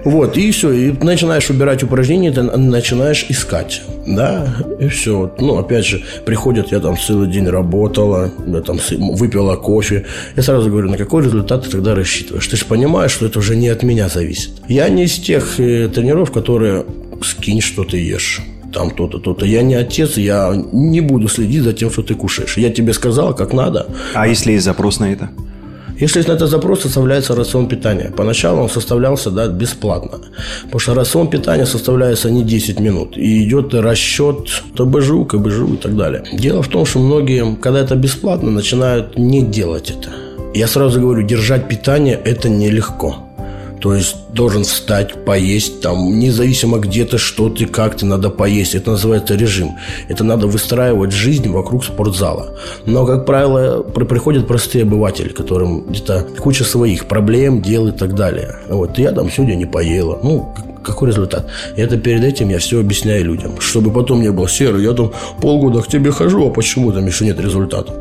Вот, 0.04 0.36
и 0.36 0.50
все. 0.50 0.72
И 0.72 0.92
начинаешь 0.92 1.48
убирать 1.50 1.82
упражнения, 1.82 2.32
ты 2.32 2.42
начинаешь 2.42 3.26
искать. 3.28 3.82
Да, 4.06 4.46
и 4.80 4.88
все. 4.88 5.32
Ну, 5.38 5.58
опять 5.58 5.86
же, 5.86 6.02
приходят, 6.24 6.72
я 6.72 6.80
там 6.80 6.96
целый 6.98 7.30
день 7.30 7.48
работала, 7.48 8.30
я 8.46 8.60
там 8.60 8.78
выпила 8.90 9.56
кофе. 9.56 10.06
Я 10.36 10.42
сразу 10.42 10.70
говорю, 10.70 10.90
на 10.90 10.98
какой 10.98 11.24
результат 11.24 11.64
ты 11.64 11.70
тогда 11.70 11.94
рассчитываешь? 11.94 12.46
Ты 12.46 12.56
же 12.56 12.64
понимаешь, 12.64 13.12
что 13.12 13.26
это 13.26 13.38
уже 13.38 13.56
не 13.56 13.68
от 13.68 13.82
меня 13.82 14.08
зависит. 14.08 14.50
Я 14.68 14.88
не 14.88 15.04
из 15.04 15.14
тех 15.14 15.58
э, 15.60 15.88
тренеров, 15.88 16.32
которые 16.32 16.84
скинь, 17.22 17.60
что 17.60 17.84
ты 17.84 17.98
ешь 17.98 18.40
там 18.74 18.90
то-то, 18.90 19.18
то-то. 19.18 19.46
Я 19.46 19.62
не 19.62 19.74
отец, 19.74 20.18
я 20.18 20.52
не 20.72 21.00
буду 21.00 21.28
следить 21.28 21.62
за 21.62 21.72
тем, 21.72 21.90
что 21.90 22.02
ты 22.02 22.14
кушаешь. 22.14 22.58
Я 22.58 22.70
тебе 22.70 22.92
сказал, 22.92 23.34
как 23.34 23.54
надо. 23.54 23.86
А 24.14 24.26
если 24.26 24.52
есть 24.52 24.64
запрос 24.64 25.00
на 25.00 25.12
это? 25.12 25.30
Если 26.00 26.22
на 26.28 26.34
этот 26.34 26.50
запрос 26.50 26.82
составляется 26.82 27.34
рацион 27.34 27.68
питания. 27.68 28.12
Поначалу 28.16 28.62
он 28.62 28.68
составлялся 28.68 29.30
да, 29.30 29.46
бесплатно. 29.46 30.18
Потому 30.64 30.80
что 30.80 30.94
рацион 30.94 31.30
питания 31.30 31.66
составляется 31.66 32.30
не 32.30 32.42
10 32.42 32.80
минут. 32.80 33.16
И 33.16 33.44
идет 33.44 33.74
расчет 33.74 34.62
ТБЖУ, 34.76 35.24
КБЖУ 35.24 35.74
и 35.74 35.76
так 35.76 35.96
далее. 35.96 36.24
Дело 36.32 36.62
в 36.62 36.68
том, 36.68 36.86
что 36.86 36.98
многие, 36.98 37.56
когда 37.56 37.78
это 37.78 37.94
бесплатно, 37.94 38.50
начинают 38.50 39.18
не 39.18 39.42
делать 39.42 39.90
это. 39.90 40.10
Я 40.54 40.66
сразу 40.66 41.00
говорю, 41.00 41.26
держать 41.26 41.68
питание– 41.68 42.20
это 42.24 42.48
нелегко. 42.48 43.16
То 43.84 43.94
есть 43.94 44.16
должен 44.32 44.64
встать, 44.64 45.26
поесть, 45.26 45.82
там, 45.82 46.18
независимо 46.18 46.78
где 46.78 47.04
ты, 47.04 47.18
что 47.18 47.50
ты, 47.50 47.66
как 47.66 47.98
ты, 47.98 48.06
надо 48.06 48.30
поесть. 48.30 48.74
Это 48.74 48.92
называется 48.92 49.34
режим. 49.34 49.72
Это 50.08 50.24
надо 50.24 50.46
выстраивать 50.46 51.12
жизнь 51.12 51.50
вокруг 51.50 51.84
спортзала. 51.84 52.58
Но, 52.86 53.04
как 53.04 53.26
правило, 53.26 53.82
приходят 53.82 54.48
простые 54.48 54.84
обыватели, 54.84 55.28
которым 55.28 55.82
где-то 55.82 56.26
куча 56.38 56.64
своих 56.64 57.04
проблем, 57.04 57.60
дел 57.60 57.88
и 57.88 57.92
так 57.92 58.14
далее. 58.14 58.56
Вот, 58.70 58.96
я 58.96 59.12
там 59.12 59.30
сегодня 59.30 59.54
не 59.54 59.66
поела. 59.66 60.18
Ну, 60.22 60.54
какой 60.82 61.10
результат? 61.10 61.50
Это 61.76 61.98
перед 61.98 62.24
этим 62.24 62.48
я 62.48 62.60
все 62.60 62.80
объясняю 62.80 63.26
людям, 63.26 63.60
чтобы 63.60 63.90
потом 63.90 64.22
не 64.22 64.32
было 64.32 64.48
серый. 64.48 64.82
Я 64.82 64.94
там 64.94 65.12
полгода 65.42 65.82
к 65.82 65.88
тебе 65.88 66.10
хожу, 66.10 66.48
а 66.48 66.50
почему 66.50 66.90
там 66.90 67.06
еще 67.06 67.26
нет 67.26 67.38
результата? 67.38 67.92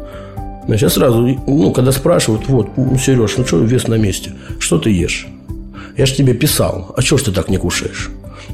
Сейчас 0.66 0.94
сразу, 0.94 1.28
ну, 1.46 1.74
когда 1.74 1.92
спрашивают, 1.92 2.48
вот, 2.48 2.68
Сереж, 3.02 3.36
ну 3.38 3.46
что, 3.46 3.58
вес 3.58 3.90
на 3.90 3.96
месте, 3.96 4.32
что 4.60 4.78
ты 4.78 4.90
ешь? 4.90 5.28
Я 5.96 6.06
же 6.06 6.16
тебе 6.16 6.34
писал, 6.34 6.94
а 6.98 7.02
чего 7.02 7.18
ж 7.20 7.24
ты 7.24 7.32
так 7.32 7.50
не 7.50 7.58
кушаешь? 7.58 8.10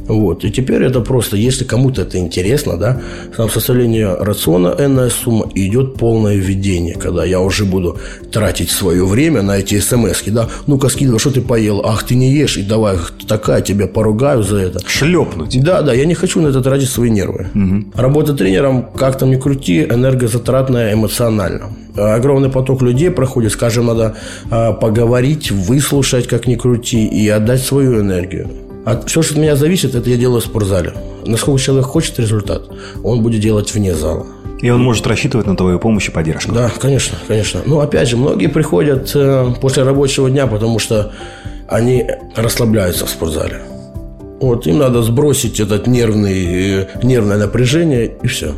Вот. 0.10 0.44
И 0.44 0.52
теперь 0.52 0.84
это 0.84 1.02
просто, 1.02 1.38
если 1.38 1.64
кому-то 1.64 2.02
это 2.02 2.18
интересно, 2.18 2.78
да, 2.78 3.02
сам 3.38 3.50
составление 3.50 4.16
рациона 4.16 4.76
энная 4.78 5.10
сумма 5.10 5.48
и 5.54 5.68
идет 5.68 5.94
полное 5.94 6.36
введение, 6.36 6.96
когда 6.96 7.24
я 7.24 7.40
уже 7.40 7.64
буду 7.64 7.98
тратить 8.32 8.72
свое 8.72 9.06
время 9.06 9.42
на 9.44 9.58
эти 9.60 9.80
смс 9.80 10.24
да, 10.28 10.50
ну-ка 10.68 10.90
скидывай, 10.90 11.20
что 11.20 11.32
ты 11.32 11.42
поел, 11.42 11.82
ах, 11.86 12.04
ты 12.04 12.16
не 12.16 12.32
ешь, 12.32 12.58
и 12.58 12.64
давай, 12.64 12.98
такая, 13.28 13.62
тебя 13.62 13.88
поругаю 13.88 14.44
за 14.44 14.58
это. 14.58 14.80
Шлепнуть. 14.86 15.62
Да, 15.64 15.82
да, 15.84 15.94
я 15.94 16.06
не 16.06 16.16
хочу 16.16 16.42
на 16.42 16.48
это 16.48 16.62
тратить 16.62 16.90
свои 16.90 17.10
нервы. 17.10 17.48
Угу. 17.54 18.02
Работа 18.02 18.34
тренером, 18.34 18.90
как 18.96 19.18
там 19.18 19.30
ни 19.30 19.36
крути, 19.36 19.84
энергозатратная 19.84 20.94
эмоционально 20.94 21.70
огромный 21.96 22.50
поток 22.50 22.82
людей 22.82 23.12
проходит, 23.12 23.52
скажем, 23.52 23.88
надо 23.88 24.16
а, 24.50 24.72
поговорить, 24.72 25.52
выслушать, 25.52 26.28
как 26.28 26.48
ни 26.48 26.56
крути, 26.56 27.06
и 27.06 27.28
отдать 27.28 27.62
свою 27.62 28.00
энергию. 28.00 28.50
А 28.86 29.02
все, 29.06 29.22
что 29.22 29.34
от 29.34 29.40
меня 29.40 29.56
зависит, 29.56 29.96
это 29.96 30.10
я 30.10 30.18
делаю 30.18 30.42
в 30.42 30.46
спортзале. 30.46 30.94
Насколько 31.26 31.62
человек 31.62 31.86
хочет 31.86 32.20
результат, 32.20 32.64
он 33.04 33.22
будет 33.22 33.42
делать 33.42 33.74
вне 33.74 33.94
зала. 33.94 34.26
И 34.62 34.70
он 34.70 34.82
может 34.82 35.08
рассчитывать 35.08 35.48
на 35.48 35.56
твою 35.56 35.80
помощь 35.80 36.10
и 36.10 36.12
поддержку. 36.12 36.52
Да, 36.52 36.72
конечно, 36.80 37.18
конечно. 37.28 37.62
Ну, 37.66 37.80
опять 37.80 38.10
же, 38.10 38.18
многие 38.18 38.48
приходят 38.48 39.12
э, 39.16 39.54
после 39.62 39.84
рабочего 39.84 40.30
дня, 40.30 40.48
потому 40.48 40.80
что 40.80 41.14
они 41.68 42.06
расслабляются 42.36 43.06
в 43.06 43.10
спортзале. 43.10 43.62
Вот, 44.42 44.68
им 44.68 44.80
надо 44.80 45.02
сбросить 45.02 45.60
этот 45.60 45.88
нервный, 45.88 46.82
э, 46.82 46.88
нервное 47.04 47.38
напряжение, 47.38 48.12
и 48.22 48.28
все. 48.28 48.54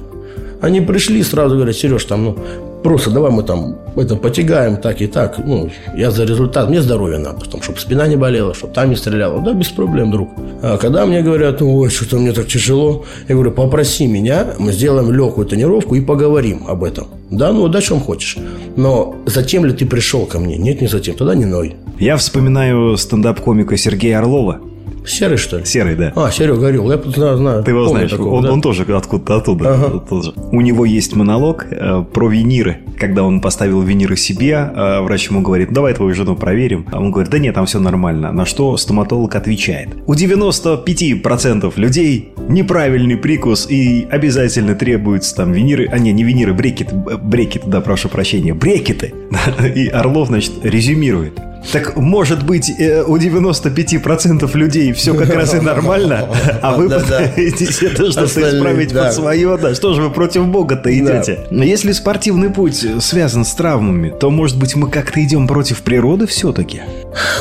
Они 0.62 0.82
пришли, 0.82 1.22
сразу 1.24 1.56
говорят, 1.56 1.76
Сереж, 1.76 2.06
там, 2.06 2.24
ну, 2.24 2.38
Просто 2.84 3.12
давай 3.12 3.32
мы 3.32 3.44
там 3.44 3.78
это 3.96 4.16
потягаем 4.16 4.78
так 4.78 5.02
и 5.02 5.08
так. 5.08 5.38
Ну, 5.38 5.70
я 5.96 6.12
за 6.12 6.24
результат. 6.24 6.70
Мне 6.70 6.82
здоровье 6.82 7.20
надо, 7.20 7.40
потом, 7.40 7.62
чтобы 7.62 7.80
спина 7.80 8.08
не 8.08 8.16
болела, 8.16 8.54
чтобы 8.54 8.74
там 8.74 8.90
не 8.90 8.96
стреляло. 8.96 9.42
Да, 9.42 9.54
без 9.54 9.70
проблем, 9.70 10.12
друг. 10.12 10.30
А 10.64 10.78
когда 10.78 11.06
мне 11.06 11.22
говорят, 11.22 11.62
ой, 11.62 11.90
что-то 11.90 12.18
мне 12.18 12.32
так 12.32 12.48
тяжело, 12.48 13.06
я 13.28 13.36
говорю, 13.36 13.52
попроси 13.52 14.08
меня, 14.08 14.48
мы 14.58 14.72
сделаем 14.72 15.12
легкую 15.12 15.46
тренировку 15.46 15.96
и 15.96 16.02
поговорим 16.02 16.64
об 16.68 16.84
этом. 16.84 17.08
Да, 17.30 17.52
ну, 17.52 17.68
да, 17.68 17.82
чем 17.82 18.00
хочешь. 18.00 18.38
Но 18.76 19.16
затем 19.26 19.66
ли 19.66 19.74
ты 19.74 19.86
пришел 19.86 20.26
ко 20.26 20.40
мне? 20.40 20.58
Нет, 20.58 20.82
не 20.82 20.88
затем. 20.88 21.16
Тогда 21.16 21.36
не 21.36 21.46
ной. 21.46 21.76
Я 22.00 22.18
вспоминаю 22.18 22.98
стендап-комика 22.98 23.78
Сергея 23.78 24.20
Орлова. 24.20 24.60
Серый, 25.06 25.38
что 25.38 25.58
ли? 25.58 25.66
Серый, 25.66 25.96
да. 25.96 26.14
А, 26.16 26.32
Серега 26.32 26.60
Горел. 26.60 26.92
Я 26.92 26.98
знаю, 26.98 27.38
знаю. 27.38 27.64
Ты 27.64 27.72
его 27.72 27.88
знаешь. 27.88 28.12
Такого, 28.12 28.36
он, 28.36 28.44
да? 28.44 28.54
он 28.54 28.62
тоже 28.62 28.84
откуда-то 28.84 29.38
оттуда. 29.38 29.74
Ага. 29.74 30.00
Тоже. 30.00 30.34
У 30.52 30.62
него 30.62 30.86
есть 30.86 31.16
монолог 31.16 31.66
э, 31.70 32.04
про 32.14 32.30
виниры. 32.30 32.78
Когда 33.00 33.24
он 33.24 33.42
поставил 33.42 33.82
виниры 33.82 34.16
себе, 34.16 34.72
э, 34.74 35.02
врач 35.02 35.30
ему 35.30 35.42
говорит, 35.42 35.72
давай 35.72 35.94
твою 35.94 36.14
жену 36.14 36.36
проверим. 36.36 36.88
А 36.92 37.00
он 37.00 37.12
говорит, 37.12 37.32
да 37.32 37.40
нет, 37.40 37.56
там 37.56 37.66
все 37.66 37.80
нормально. 37.80 38.32
На 38.32 38.46
что 38.46 38.78
стоматолог 38.78 39.36
отвечает. 39.36 39.90
У 40.06 40.14
95% 40.14 41.74
людей 41.78 42.34
неправильный 42.48 43.18
прикус 43.18 43.68
и 43.70 44.08
обязательно 44.10 44.76
требуются 44.76 45.36
там 45.36 45.52
виниры. 45.52 45.88
А 45.92 45.98
не, 45.98 46.14
не 46.14 46.24
виниры, 46.24 46.54
брекеты. 46.54 46.96
Брекеты, 46.96 47.68
да, 47.68 47.82
прошу 47.82 48.10
прощения. 48.10 48.54
Брекеты. 48.54 49.14
И 49.76 49.88
Орлов, 49.88 50.28
значит, 50.28 50.54
резюмирует. 50.64 51.40
Так 51.72 51.96
может 51.96 52.44
быть 52.44 52.72
э, 52.80 53.04
у 53.04 53.18
95% 53.18 54.58
людей 54.58 54.94
все 54.94 55.14
как 55.14 55.34
раз 55.34 55.54
и 55.54 55.60
нормально, 55.60 56.28
а 56.62 56.76
вы 56.76 56.90
пытаетесь 56.90 57.82
это 57.84 58.12
что-то 58.12 58.26
исправить 58.26 58.94
под 58.94 59.14
свое, 59.14 59.58
да. 59.58 59.76
Что 59.76 59.94
же 59.94 60.04
вы 60.04 60.10
против 60.10 60.48
Бога-то 60.48 60.92
идете? 60.98 61.40
Но 61.50 61.64
если 61.64 61.92
спортивный 61.92 62.50
путь 62.50 62.86
связан 63.00 63.46
с 63.46 63.54
травмами, 63.54 64.10
то 64.10 64.30
может 64.30 64.58
быть 64.58 64.76
мы 64.76 64.90
как-то 64.90 65.24
идем 65.24 65.48
против 65.48 65.82
природы 65.82 66.28
все-таки? 66.28 66.82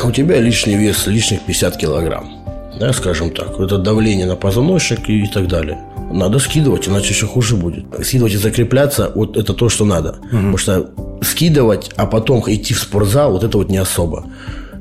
У 0.03 0.11
тебя 0.11 0.39
лишний 0.39 0.75
вес, 0.75 1.07
лишних 1.07 1.41
50 1.41 1.77
килограмм. 1.77 2.40
Да, 2.79 2.93
скажем 2.93 3.31
так. 3.31 3.59
Это 3.59 3.77
давление 3.77 4.25
на 4.25 4.35
позвоночник 4.35 5.09
и 5.09 5.27
так 5.27 5.47
далее. 5.47 5.77
Надо 6.11 6.39
скидывать, 6.39 6.87
иначе 6.87 7.09
еще 7.09 7.25
хуже 7.25 7.55
будет. 7.55 7.85
Скидывать 8.03 8.33
и 8.33 8.37
закрепляться, 8.37 9.11
вот 9.15 9.37
это 9.37 9.53
то, 9.53 9.69
что 9.69 9.85
надо. 9.85 10.09
Угу. 10.09 10.29
Потому 10.29 10.57
что 10.57 10.89
скидывать, 11.21 11.91
а 11.95 12.05
потом 12.05 12.43
идти 12.47 12.73
в 12.73 12.79
спортзал, 12.79 13.31
вот 13.31 13.43
это 13.43 13.57
вот 13.57 13.69
не 13.69 13.77
особо. 13.77 14.25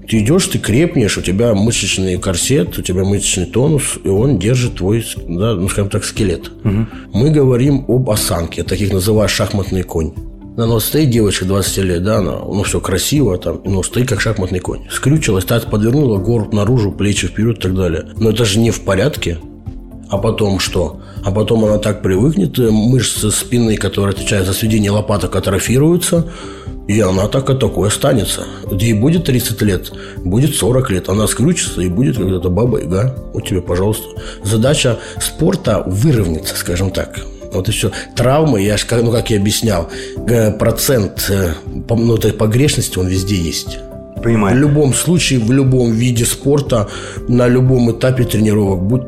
Ты 0.08 0.18
идешь, 0.18 0.46
ты 0.46 0.58
крепнешь, 0.58 1.18
у 1.18 1.22
тебя 1.22 1.54
мышечный 1.54 2.18
корсет, 2.18 2.76
у 2.78 2.82
тебя 2.82 3.04
мышечный 3.04 3.46
тонус, 3.46 3.98
и 4.02 4.08
он 4.08 4.38
держит 4.38 4.76
твой, 4.76 5.06
да, 5.28 5.54
ну, 5.54 5.68
скажем 5.68 5.90
так, 5.90 6.04
скелет. 6.04 6.50
Угу. 6.64 6.86
Мы 7.14 7.30
говорим 7.30 7.84
об 7.86 8.10
осанке, 8.10 8.64
таких 8.64 8.92
называю 8.92 9.28
шахматный 9.28 9.82
конь. 9.82 10.12
Да, 10.60 10.66
ну, 10.66 10.78
стоит 10.78 11.08
девочка 11.08 11.46
20 11.46 11.78
лет, 11.78 12.04
да, 12.04 12.18
она, 12.18 12.32
ну, 12.32 12.62
все 12.64 12.80
красиво, 12.80 13.38
там, 13.38 13.62
ну, 13.64 13.82
стоит 13.82 14.10
как 14.10 14.20
шахматный 14.20 14.58
конь. 14.58 14.86
Скрючилась, 14.90 15.46
так 15.46 15.70
подвернула 15.70 16.18
горб 16.18 16.52
наружу, 16.52 16.92
плечи 16.92 17.28
вперед 17.28 17.56
и 17.56 17.60
так 17.62 17.74
далее. 17.74 18.04
Но 18.18 18.28
это 18.28 18.44
же 18.44 18.58
не 18.58 18.70
в 18.70 18.82
порядке. 18.82 19.38
А 20.10 20.18
потом 20.18 20.58
что? 20.58 21.00
А 21.24 21.30
потом 21.30 21.64
она 21.64 21.78
так 21.78 22.02
привыкнет, 22.02 22.58
э, 22.58 22.70
мышцы 22.70 23.30
спины, 23.30 23.78
которые 23.78 24.12
отвечают 24.12 24.46
за 24.46 24.52
сведение 24.52 24.90
лопаток, 24.90 25.34
атрофируются, 25.34 26.26
и 26.86 27.00
она 27.00 27.26
так 27.28 27.48
и 27.48 27.54
такой 27.54 27.88
останется. 27.88 28.44
Ей 28.70 28.92
будет 28.92 29.24
30 29.24 29.62
лет, 29.62 29.90
будет 30.18 30.54
40 30.54 30.90
лет, 30.90 31.08
она 31.08 31.26
скрючится 31.26 31.80
и 31.80 31.88
будет 31.88 32.18
когда-то 32.18 32.50
баба 32.50 32.82
яга. 32.82 33.16
Вот 33.32 33.46
тебе, 33.46 33.62
пожалуйста. 33.62 34.08
Задача 34.44 34.98
спорта 35.18 35.84
выровняться, 35.86 36.54
скажем 36.54 36.90
так. 36.90 37.18
Вот 37.52 37.68
и 37.68 37.72
все. 37.72 37.90
Травмы, 38.14 38.62
я, 38.62 38.76
ну, 38.90 39.10
как 39.10 39.30
я 39.30 39.38
объяснял, 39.38 39.88
э, 40.26 40.52
процент 40.52 41.26
э, 41.30 41.54
ну, 41.88 42.16
этой 42.16 42.32
погрешности, 42.32 42.98
он 42.98 43.08
везде 43.08 43.36
есть. 43.36 43.78
Понимаю. 44.22 44.56
В 44.56 44.60
любом 44.60 44.92
случае, 44.94 45.40
в 45.40 45.50
любом 45.50 45.92
виде 45.92 46.24
спорта, 46.24 46.88
на 47.28 47.48
любом 47.48 47.90
этапе 47.90 48.24
тренировок, 48.24 48.82
будь 48.82 49.02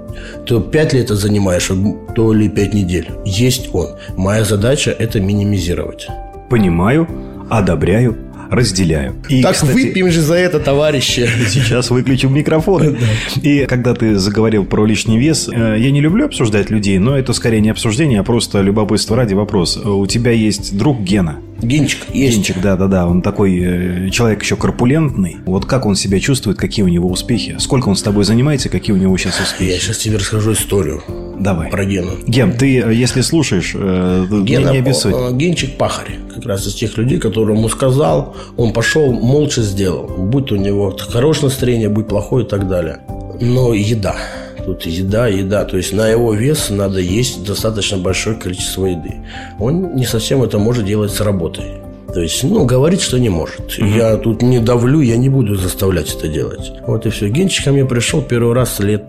то 0.47 0.61
5 0.61 0.93
лет 0.95 1.09
занимаешь, 1.09 1.71
то 2.15 2.33
ли 2.33 2.49
5 2.49 2.75
недель, 2.75 3.11
есть 3.25 3.69
он. 3.75 3.89
Моя 4.17 4.45
задача– 4.45 4.91
это 4.99 5.21
минимизировать. 5.21 6.09
Понимаю, 6.49 7.07
одобряю, 7.51 8.17
разделяю. 8.53 9.15
И, 9.29 9.43
так 9.43 9.55
кстати, 9.55 9.73
выпьем 9.73 10.11
же 10.11 10.21
за 10.21 10.35
это, 10.35 10.61
товарищи. 10.61 11.29
Сейчас 11.49 11.91
выключим 11.91 12.35
микрофон. 12.35 12.97
И 13.43 13.65
когда 13.67 13.95
ты 13.95 14.17
заговорил 14.19 14.65
про 14.65 14.85
лишний 14.85 15.19
вес, 15.19 15.49
э, 15.53 15.77
я 15.79 15.91
не 15.91 16.01
люблю 16.01 16.27
обсуждать 16.27 16.71
людей, 16.71 16.99
но 16.99 17.17
это 17.17 17.33
скорее 17.33 17.61
не 17.61 17.71
обсуждение, 17.71 18.21
а 18.21 18.25
просто 18.25 18.61
любопытство 18.61 19.17
ради 19.17 19.35
вопрос. 19.35 19.77
У 19.77 20.07
тебя 20.07 20.33
есть 20.33 20.77
друг 20.77 21.01
Гена. 21.01 21.39
Генчик 21.63 22.07
есть. 22.13 22.37
Генчик, 22.37 22.61
да, 22.61 22.77
да, 22.77 22.89
да. 22.89 23.07
Он 23.07 23.23
такой 23.23 23.59
э, 23.59 24.11
человек 24.11 24.43
еще 24.43 24.57
корпулентный. 24.57 25.37
Вот 25.47 25.65
как 25.65 25.87
он 25.87 25.97
себя 25.97 26.21
чувствует, 26.21 26.59
какие 26.59 26.85
у 26.85 26.89
него 26.89 27.09
успехи? 27.09 27.57
Сколько 27.59 27.89
он 27.89 27.97
с 27.97 28.03
тобой 28.03 28.25
занимается, 28.25 28.69
какие 28.69 28.95
у 28.95 28.99
него 28.99 29.17
сейчас 29.17 29.41
успехи? 29.41 29.71
Я 29.71 29.79
сейчас 29.79 29.99
тебе 29.99 30.17
расскажу 30.17 30.53
историю. 30.53 31.03
Давай. 31.39 31.71
Про 31.71 31.85
Гену. 31.85 32.13
Ген, 32.27 32.57
ты, 32.57 32.81
э, 32.81 32.95
если 32.95 33.21
слушаешь, 33.21 33.73
э, 33.75 34.27
Гена, 34.43 34.71
не 34.71 34.79
обессудь. 34.79 35.15
Генчик 35.33 35.77
пахарь. 35.79 36.19
Как 36.35 36.45
раз 36.47 36.67
из 36.67 36.75
тех 36.75 36.97
людей, 36.97 37.19
которые 37.19 37.57
ему 37.57 37.69
сказал, 37.69 38.37
он 38.57 38.73
пошел, 38.73 39.13
молча 39.13 39.63
сделал. 39.63 40.07
Будь 40.07 40.51
у 40.53 40.57
него 40.57 40.97
хорошее 40.99 41.47
настроение, 41.47 41.89
будь 41.89 42.09
плохое 42.09 42.45
и 42.45 42.49
так 42.49 42.69
далее. 42.69 43.01
Но 43.41 43.75
еда. 43.75 44.17
Тут 44.65 44.87
еда, 44.87 45.27
еда. 45.27 45.65
То 45.65 45.77
есть 45.77 45.93
на 45.93 46.09
его 46.09 46.33
вес 46.35 46.71
надо 46.71 47.01
есть 47.01 47.45
достаточно 47.45 47.99
большое 47.99 48.37
количество 48.37 48.87
еды. 48.87 49.17
Он 49.59 49.95
не 49.95 50.05
совсем 50.05 50.43
это 50.43 50.59
может 50.59 50.85
делать 50.85 51.13
с 51.13 51.21
работой. 51.21 51.83
То 52.13 52.21
есть, 52.21 52.45
ну, 52.45 52.65
говорит, 52.67 53.01
что 53.01 53.19
не 53.19 53.31
может. 53.31 53.79
Угу. 53.79 53.87
Я 53.87 54.17
тут 54.17 54.43
не 54.43 54.61
давлю, 54.61 55.01
я 55.01 55.17
не 55.17 55.29
буду 55.29 55.57
заставлять 55.57 56.15
это 56.15 56.29
делать. 56.29 56.73
Вот 56.87 57.07
и 57.07 57.11
все. 57.11 57.29
Генчик 57.29 57.65
ко 57.65 57.73
мне 57.73 57.87
пришел 57.87 58.21
первый 58.21 58.55
раз 58.55 58.81
лет 58.81 59.07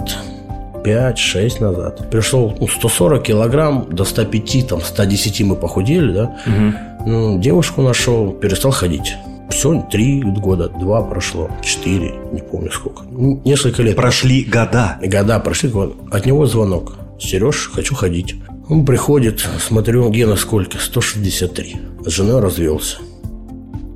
5-6 0.84 1.62
назад. 1.62 2.10
Пришел 2.10 2.56
ну, 2.60 2.68
140 2.68 3.24
килограмм, 3.24 3.88
до 3.92 4.06
105, 4.06 4.68
там, 4.68 4.82
110 4.82 5.42
мы 5.42 5.56
похудели, 5.56 6.14
да. 6.14 6.38
Угу. 6.46 7.10
Ну, 7.10 7.40
девушку 7.40 7.82
нашел, 7.82 8.32
перестал 8.32 8.72
ходить. 8.72 9.16
Все, 9.54 9.86
три 9.90 10.22
года, 10.22 10.68
два 10.68 11.04
прошло, 11.04 11.50
четыре, 11.62 12.16
не 12.32 12.42
помню 12.42 12.72
сколько. 12.72 13.04
Несколько 13.46 13.84
лет. 13.84 13.96
Прошли 13.96 14.44
года. 14.44 14.98
Года 15.02 15.40
прошли. 15.40 15.72
От 16.12 16.26
него 16.26 16.48
звонок. 16.48 16.96
Сереж, 17.20 17.70
хочу 17.72 17.94
ходить. 17.94 18.36
Он 18.68 18.84
приходит, 18.84 19.48
смотрю, 19.60 20.10
Гена 20.10 20.36
сколько? 20.38 20.80
163. 20.80 21.76
С 22.04 22.10
женой 22.10 22.42
развелся. 22.42 22.98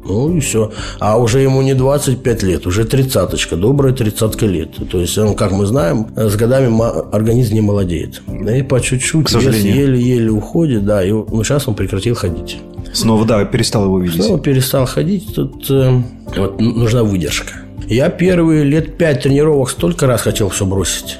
Ну 0.06 0.38
и 0.38 0.40
все. 0.40 0.72
А 1.00 1.18
уже 1.18 1.40
ему 1.40 1.62
не 1.64 1.74
25 1.74 2.44
лет, 2.44 2.68
уже 2.68 2.86
тридцаточка, 2.86 3.56
добрая 3.56 3.94
тридцатка 3.94 4.46
лет. 4.46 4.70
То 4.90 5.02
есть, 5.02 5.18
он, 5.18 5.36
как 5.36 5.52
мы 5.52 5.66
знаем, 5.66 6.08
с 6.16 6.36
годами 6.36 6.72
организм 7.14 7.56
не 7.56 7.62
молодеет. 7.62 8.22
И 8.28 8.62
по 8.62 8.80
чуть-чуть 8.80 9.34
вес 9.34 9.56
еле-еле 9.56 10.32
уходит, 10.32 10.86
да, 10.86 11.04
и 11.04 11.12
ну, 11.12 11.44
сейчас 11.44 11.68
он 11.68 11.74
прекратил 11.74 12.16
ходить. 12.16 12.58
Снова, 12.98 13.26
да, 13.26 13.46
перестал 13.46 13.86
его 13.86 14.00
видеть. 14.00 14.24
Снова 14.24 14.40
перестал 14.40 14.86
ходить. 14.86 15.36
Тут 15.36 15.70
э, 15.70 16.02
вот, 16.36 16.60
нужна 16.60 17.04
выдержка. 17.04 17.54
Я 17.88 18.10
первые 18.10 18.64
лет 18.64 18.98
пять 18.98 19.22
тренировок 19.22 19.70
столько 19.70 20.08
раз 20.08 20.22
хотел 20.22 20.50
все 20.50 20.66
бросить. 20.66 21.18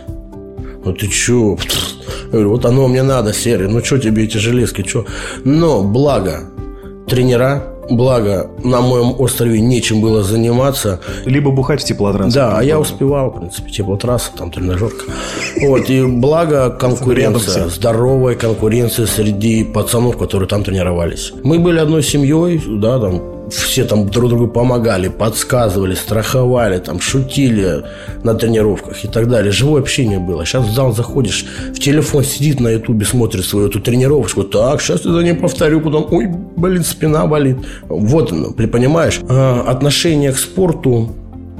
Ну 0.84 0.94
ты 0.94 1.08
чё? 1.08 1.58
Я 2.26 2.32
говорю, 2.32 2.50
вот 2.50 2.66
оно 2.66 2.88
мне 2.88 3.04
надо, 3.04 3.32
серый. 3.32 3.70
Ну 3.70 3.84
что 3.84 4.00
тебе 4.00 4.24
эти 4.24 4.38
железки, 4.38 4.84
что? 4.88 5.06
Но 5.44 5.84
благо 5.84 6.50
тренера 7.08 7.64
Благо, 7.90 8.50
на 8.64 8.82
моем 8.82 9.16
острове 9.20 9.62
нечем 9.62 10.02
было 10.02 10.24
заниматься. 10.24 11.00
Либо 11.26 11.52
бухать 11.52 11.82
в 11.82 11.86
теплотрассе. 11.86 12.36
Да, 12.36 12.58
а 12.58 12.64
я 12.64 12.80
успевал, 12.80 13.32
в 13.32 13.40
принципе, 13.40 13.72
теплотрасса, 13.72 14.32
там 14.38 14.52
тренажерка. 14.52 15.06
Вот, 15.62 15.90
и 15.90 16.04
благо 16.04 16.70
конкуренция, 16.70 17.68
здоровая 17.70 18.36
конкуренция 18.36 19.06
среди 19.06 19.64
пацанов, 19.64 20.18
которые 20.18 20.48
там 20.48 20.64
тренировались. 20.64 21.34
Мы 21.44 21.60
были 21.60 21.80
одной 21.80 22.04
семьей, 22.04 22.62
да, 22.68 23.00
там 23.00 23.37
все 23.50 23.86
там 23.86 24.10
друг 24.10 24.30
другу 24.30 24.48
помогали, 24.48 25.08
подсказывали, 25.08 25.96
страховали, 25.96 26.80
там 26.80 27.00
шутили 27.00 27.84
на 28.24 28.34
тренировках 28.34 29.06
и 29.06 29.08
так 29.08 29.30
далее. 29.30 29.52
Живое 29.52 29.82
общение 29.82 30.20
было. 30.20 30.46
Сейчас 30.46 30.66
в 30.66 30.74
зал 30.74 30.94
заходишь, 30.94 31.46
в 31.74 31.80
телефон 31.80 32.24
сидит 32.24 32.60
на 32.60 32.70
ютубе, 32.70 33.06
смотрит 33.06 33.46
свою 33.46 33.68
эту 33.68 33.80
тренировочку. 33.80 34.44
Так, 34.44 34.82
сейчас 34.82 35.06
я 35.06 35.12
за 35.12 35.24
ней 35.24 35.34
повторю, 35.34 35.82
потом, 35.82 36.08
ой, 36.12 36.28
блин, 36.56 36.84
спина 36.84 37.26
болит. 37.26 37.58
Вот 37.88 38.32
оно, 38.32 38.52
понимаешь? 38.52 39.20
А, 39.30 39.64
отношение 39.68 40.32
к 40.32 40.38
спорту 40.38 41.16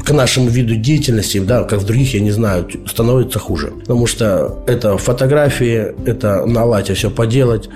к 0.08 0.12
нашему 0.12 0.48
виду 0.50 0.76
деятельности, 0.76 1.38
да, 1.40 1.66
как 1.66 1.80
в 1.80 1.86
других, 1.86 2.14
я 2.14 2.22
не 2.22 2.32
знаю, 2.32 2.66
становится 2.86 3.40
хуже. 3.40 3.74
Потому 3.82 4.08
что 4.08 4.64
это 4.66 4.98
фотографии, 4.98 5.94
это 6.06 6.46
на 6.46 6.64
лате 6.64 6.94
все 6.94 7.10
поделать. 7.10 7.68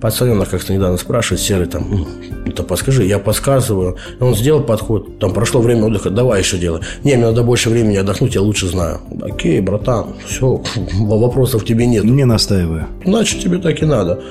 Пацаненок 0.00 0.48
как-то 0.48 0.72
недавно 0.72 0.98
спрашивает, 0.98 1.40
Серый, 1.40 1.66
там, 1.66 2.06
это 2.46 2.62
подскажи, 2.62 3.04
я 3.06 3.18
подсказываю. 3.18 3.96
Он 4.20 4.36
сделал 4.36 4.62
подход, 4.62 5.18
там 5.18 5.32
прошло 5.34 5.60
время 5.60 5.86
отдыха, 5.86 6.10
давай 6.10 6.42
еще 6.42 6.58
делай. 6.58 6.80
Не, 7.02 7.16
мне 7.16 7.26
надо 7.26 7.42
больше 7.42 7.70
времени 7.70 7.96
отдохнуть, 7.96 8.36
я 8.36 8.40
лучше 8.40 8.68
знаю. 8.68 9.00
Окей, 9.20 9.60
братан, 9.60 10.14
все, 10.28 10.62
вопросов 10.92 11.64
тебе 11.64 11.86
нет. 11.86 12.04
Не 12.04 12.24
настаиваю. 12.24 12.86
Значит, 13.04 13.42
тебе 13.42 13.58
так 13.58 13.82
и 13.82 13.84
надо. 13.84 14.22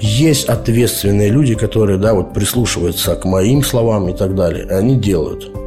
Есть 0.00 0.48
ответственные 0.48 1.30
люди, 1.30 1.54
которые, 1.54 1.96
да, 1.96 2.12
вот 2.12 2.34
прислушиваются 2.34 3.14
к 3.14 3.24
моим 3.24 3.62
словам 3.62 4.08
и 4.08 4.16
так 4.16 4.34
далее. 4.34 4.66
И 4.68 4.72
они 4.72 4.96
делают. 4.96 5.63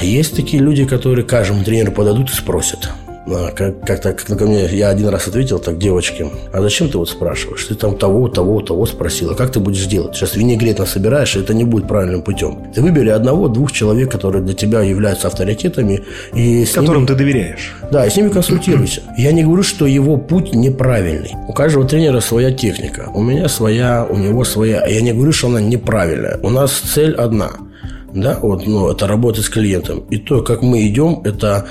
Есть 0.00 0.36
такие 0.36 0.62
люди, 0.62 0.84
которые 0.84 1.24
каждому 1.24 1.64
тренеру 1.64 1.92
подадут 1.92 2.30
и 2.30 2.34
спросят. 2.34 2.90
А, 3.24 3.52
как-то 3.52 4.12
как 4.12 4.38
ко 4.38 4.46
мне, 4.46 4.66
я 4.66 4.88
один 4.88 5.08
раз 5.08 5.28
ответил 5.28 5.58
так 5.60 5.78
девочке, 5.78 6.28
а 6.52 6.60
зачем 6.60 6.88
ты 6.88 6.98
вот 6.98 7.08
спрашиваешь? 7.08 7.64
Ты 7.64 7.74
там 7.76 7.96
того, 7.96 8.28
того, 8.28 8.60
того 8.60 8.84
спросила. 8.86 9.34
Как 9.34 9.52
ты 9.52 9.60
будешь 9.60 9.86
делать? 9.86 10.16
Сейчас 10.16 10.34
винегрет 10.34 10.78
насобираешь, 10.78 11.36
и 11.36 11.40
это 11.40 11.54
не 11.54 11.64
будет 11.64 11.86
правильным 11.86 12.22
путем. 12.22 12.58
Ты 12.74 12.82
выбери 12.82 13.10
одного-двух 13.10 13.70
человек, 13.70 14.10
которые 14.10 14.42
для 14.42 14.54
тебя 14.54 14.82
являются 14.82 15.28
авторитетами. 15.28 16.02
И 16.34 16.64
с 16.64 16.72
Которым 16.72 17.02
ними, 17.02 17.06
ты 17.06 17.14
доверяешь. 17.14 17.74
Да, 17.92 18.06
и 18.06 18.10
с 18.10 18.16
ними 18.16 18.28
консультируйся. 18.28 19.02
Я 19.16 19.32
не 19.32 19.44
говорю, 19.44 19.62
что 19.62 19.86
его 19.86 20.16
путь 20.16 20.52
неправильный. 20.52 21.30
У 21.48 21.52
каждого 21.52 21.86
тренера 21.86 22.20
своя 22.20 22.50
техника. 22.50 23.08
У 23.14 23.22
меня 23.22 23.48
своя, 23.48 24.04
у 24.08 24.16
него 24.16 24.44
своя. 24.44 24.84
Я 24.86 25.00
не 25.00 25.12
говорю, 25.12 25.32
что 25.32 25.46
она 25.46 25.60
неправильная. 25.60 26.38
У 26.42 26.50
нас 26.50 26.72
цель 26.72 27.14
одна– 27.14 27.52
да, 28.14 28.38
вот, 28.40 28.66
ну, 28.66 28.90
это 28.90 29.06
работа 29.06 29.42
с 29.42 29.48
клиентом. 29.48 30.00
И 30.10 30.18
то, 30.18 30.42
как 30.42 30.62
мы 30.62 30.86
идем, 30.86 31.20
это 31.24 31.66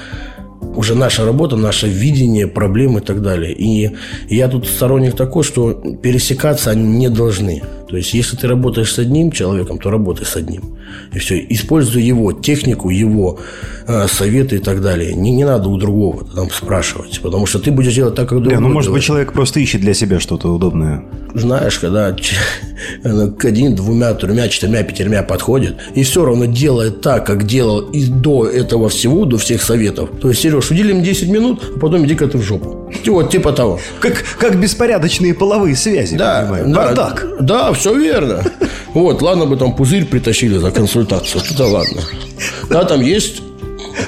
уже 0.76 0.96
наша 0.96 1.26
работа, 1.26 1.56
наше 1.56 1.88
видение 1.88 2.48
проблем 2.48 2.98
и 2.98 3.02
так 3.02 3.22
далее. 3.22 3.54
И 3.54 3.92
я 4.30 4.48
тут 4.48 4.68
сторонник 4.68 5.16
такой, 5.16 5.44
что 5.44 5.74
пересекаться 5.74 6.72
они 6.72 6.98
не 6.98 7.10
должны. 7.10 7.62
То 7.90 7.98
есть, 7.98 8.14
если 8.14 8.38
ты 8.38 8.48
работаешь 8.48 8.94
с 8.94 9.00
одним 9.00 9.32
человеком, 9.32 9.78
то 9.78 9.90
работай 9.90 10.26
с 10.26 10.38
одним. 10.38 10.78
И 11.14 11.20
все. 11.20 11.46
Используй 11.50 12.02
его 12.02 12.32
технику, 12.32 12.90
его 12.90 13.40
э, 13.86 14.08
советы 14.08 14.56
и 14.56 14.60
так 14.60 14.82
далее. 14.82 15.14
Не, 15.14 15.32
не 15.32 15.44
надо 15.44 15.68
у 15.68 15.78
другого 15.78 16.24
там 16.24 16.50
спрашивать. 16.50 17.20
Потому 17.22 17.46
что 17.46 17.60
ты 17.60 17.70
будешь 17.72 17.94
делать 17.94 18.16
так, 18.16 18.30
как 18.30 18.38
другой 18.40 18.56
Да, 18.56 18.62
ну, 18.62 18.70
может 18.70 18.88
делает. 18.88 19.02
быть, 19.02 19.06
человек 19.06 19.34
просто 19.34 19.60
ищет 19.60 19.82
для 19.82 19.94
себя 19.94 20.22
что-то 20.22 20.54
удобное. 20.54 21.04
Знаешь, 21.34 21.80
когда 21.80 22.14
к 22.14 23.46
один, 23.46 23.76
двумя, 23.76 24.14
тремя, 24.14 24.48
четырьмя, 24.50 24.84
пятермя 24.84 25.24
подходит, 25.24 25.76
и 25.96 26.04
все 26.04 26.26
равно 26.26 26.46
делает 26.46 27.02
так, 27.02 27.26
как 27.26 27.46
делал 27.46 27.80
и 27.82 28.06
до 28.06 28.48
этого 28.48 28.90
всего, 28.90 29.26
до 29.26 29.38
всех 29.38 29.62
советов. 29.64 30.10
То 30.22 30.30
есть, 30.30 30.42
Сереж, 30.42 30.70
удели 30.72 30.94
мне 30.94 31.04
10 31.04 31.30
минут, 31.30 31.64
а 31.76 31.80
потом 31.80 32.06
иди-ка 32.06 32.28
ты 32.28 32.38
в 32.38 32.42
жопу. 32.44 32.92
Вот, 33.06 33.32
типа 33.32 33.54
того. 33.54 33.80
Как, 34.00 34.24
как 34.40 34.60
беспорядочные 34.60 35.34
половые 35.34 35.76
связи, 35.76 36.18
Да, 36.18 36.42
понимаю. 36.42 36.66
да, 36.68 36.76
Бардак. 36.76 37.28
да, 37.40 37.74
все 37.74 37.94
верно. 37.96 38.44
Вот, 38.94 39.22
ладно 39.22 39.46
бы 39.46 39.56
там 39.56 39.74
пузырь 39.76 40.06
притащили 40.06 40.58
за 40.58 40.72
консультацию. 40.72 41.42
Это 41.50 41.66
ладно. 41.66 42.02
Да, 42.70 42.84
там 42.84 43.00
есть 43.02 43.42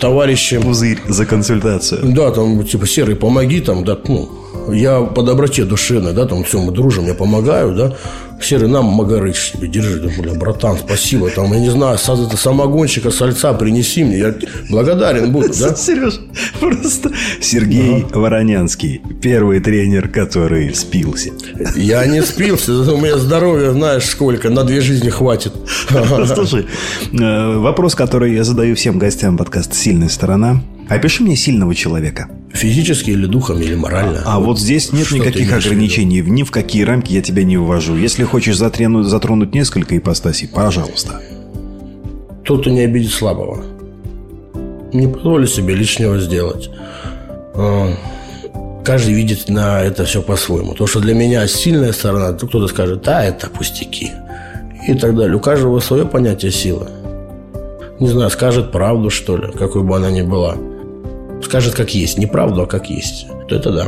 товарищи. 0.02 0.58
Пузырь 0.60 1.00
за 1.08 1.26
консультацию. 1.26 2.02
Да, 2.04 2.32
там, 2.32 2.66
типа, 2.66 2.86
Серый, 2.86 3.16
помоги, 3.16 3.62
там, 3.62 3.86
да, 3.86 3.98
ну, 4.08 4.30
я 4.72 5.02
по 5.02 5.24
доброте 5.24 5.66
душевной, 5.66 6.14
да, 6.14 6.26
там, 6.26 6.44
все, 6.44 6.62
мы 6.62 6.72
дружим, 6.72 7.06
я 7.08 7.14
помогаю, 7.14 7.74
да. 7.76 7.96
Серый, 8.42 8.68
нам 8.68 8.86
магарыч 8.86 9.54
себе, 9.54 9.68
держи, 9.70 10.02
да, 10.02 10.10
бля, 10.22 10.34
братан, 10.34 10.78
спасибо, 10.78 11.30
там, 11.30 11.54
я 11.54 11.60
не 11.60 11.70
знаю, 11.70 11.98
са- 11.98 12.28
это, 12.28 12.36
самогонщика, 12.36 13.10
сальца 13.10 13.54
принеси 13.54 14.04
мне, 14.04 14.18
я 14.18 14.36
благодарен 14.70 15.32
буду, 15.32 15.48
да. 15.58 15.74
Сереж, 15.76 16.20
просто 16.60 17.12
Сергей 17.42 18.06
Воронянский, 18.12 19.02
первый 19.22 19.62
тренер, 19.62 20.10
который 20.10 20.74
спился. 20.76 21.30
Я 21.76 22.06
не 22.06 22.22
спился, 22.22 22.74
у 22.74 22.98
меня 22.98 23.18
здоровья, 23.18 23.72
знаешь, 23.72 24.06
сколько, 24.06 24.50
на 24.50 24.64
две 24.64 24.82
жизни 24.82 25.10
хватит. 25.10 25.54
Слушай, 26.36 26.66
э, 27.14 27.58
вопрос, 27.60 27.96
который 27.96 28.34
я 28.34 28.44
задаю 28.44 28.76
всем 28.76 29.00
гостям 29.00 29.38
подкаста 29.38 29.74
«Сильная 29.76 30.10
сторона». 30.10 30.62
Опиши 30.90 31.24
мне 31.24 31.38
сильного 31.38 31.74
человека. 31.76 32.30
Физически 32.54 33.10
или 33.10 33.26
духом, 33.26 33.60
или 33.60 33.76
морально. 33.76 34.22
А 34.26 34.40
вот 34.40 34.60
здесь 34.60 34.94
нет 34.94 35.12
никаких 35.12 35.50
имеешь 35.50 35.64
в 35.64 35.68
ограничений. 35.68 36.22
Ни 36.22 36.44
в 36.44 36.52
какие 36.52 36.84
рамки 36.84 37.12
я 37.12 37.22
тебя 37.22 37.44
не 37.44 37.58
ввожу. 37.58 37.96
Если 37.96 38.24
хочешь 38.24 38.58
затронуть, 38.58 39.08
затронуть 39.08 39.56
несколько 39.56 39.98
ипостасей, 39.98 40.48
пожалуйста. 40.48 41.20
Тот, 42.46 42.62
кто 42.62 42.70
не 42.70 42.82
обидит 42.82 43.12
слабого. 43.12 43.64
Не 44.94 45.08
позволю 45.08 45.48
себе 45.48 45.74
лишнего 45.74 46.20
сделать. 46.20 46.70
А, 47.56 47.92
Каждый 48.84 49.14
видит 49.14 49.48
на 49.48 49.82
это 49.82 50.04
все 50.04 50.22
по-своему. 50.22 50.74
То, 50.74 50.88
что 50.88 51.00
для 51.00 51.14
меня 51.14 51.48
сильная 51.48 51.94
сторона, 51.94 52.34
то 52.34 52.48
кто-то 52.48 52.68
скажет, 52.68 53.02
да, 53.04 53.24
это 53.24 53.50
пустяки. 53.50 54.12
И 54.88 54.94
так 54.94 55.16
далее. 55.16 55.38
У 55.38 55.40
каждого 55.40 55.80
свое 55.80 56.06
понятие 56.06 56.52
силы. 56.52 56.88
Не 58.02 58.10
знаю, 58.10 58.30
скажет 58.30 58.74
правду, 58.74 59.10
что 59.10 59.38
ли, 59.38 59.52
какой 59.54 59.84
бы 59.84 59.96
она 59.96 60.12
ни 60.12 60.22
была. 60.22 60.58
Скажет, 61.46 61.76
как 61.76 61.94
есть. 61.94 62.18
Не 62.18 62.26
правду, 62.26 62.62
а 62.64 62.66
как 62.66 62.90
есть. 62.90 63.28
То 63.48 63.56
это 63.56 63.72
да. 63.72 63.88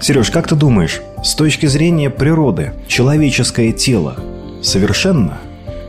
Сереж, 0.00 0.30
как 0.30 0.48
ты 0.48 0.54
думаешь, 0.54 1.00
с 1.22 1.34
точки 1.34 1.66
зрения 1.66 2.10
природы, 2.10 2.72
человеческое 2.86 3.72
тело 3.72 4.16
совершенно? 4.62 5.38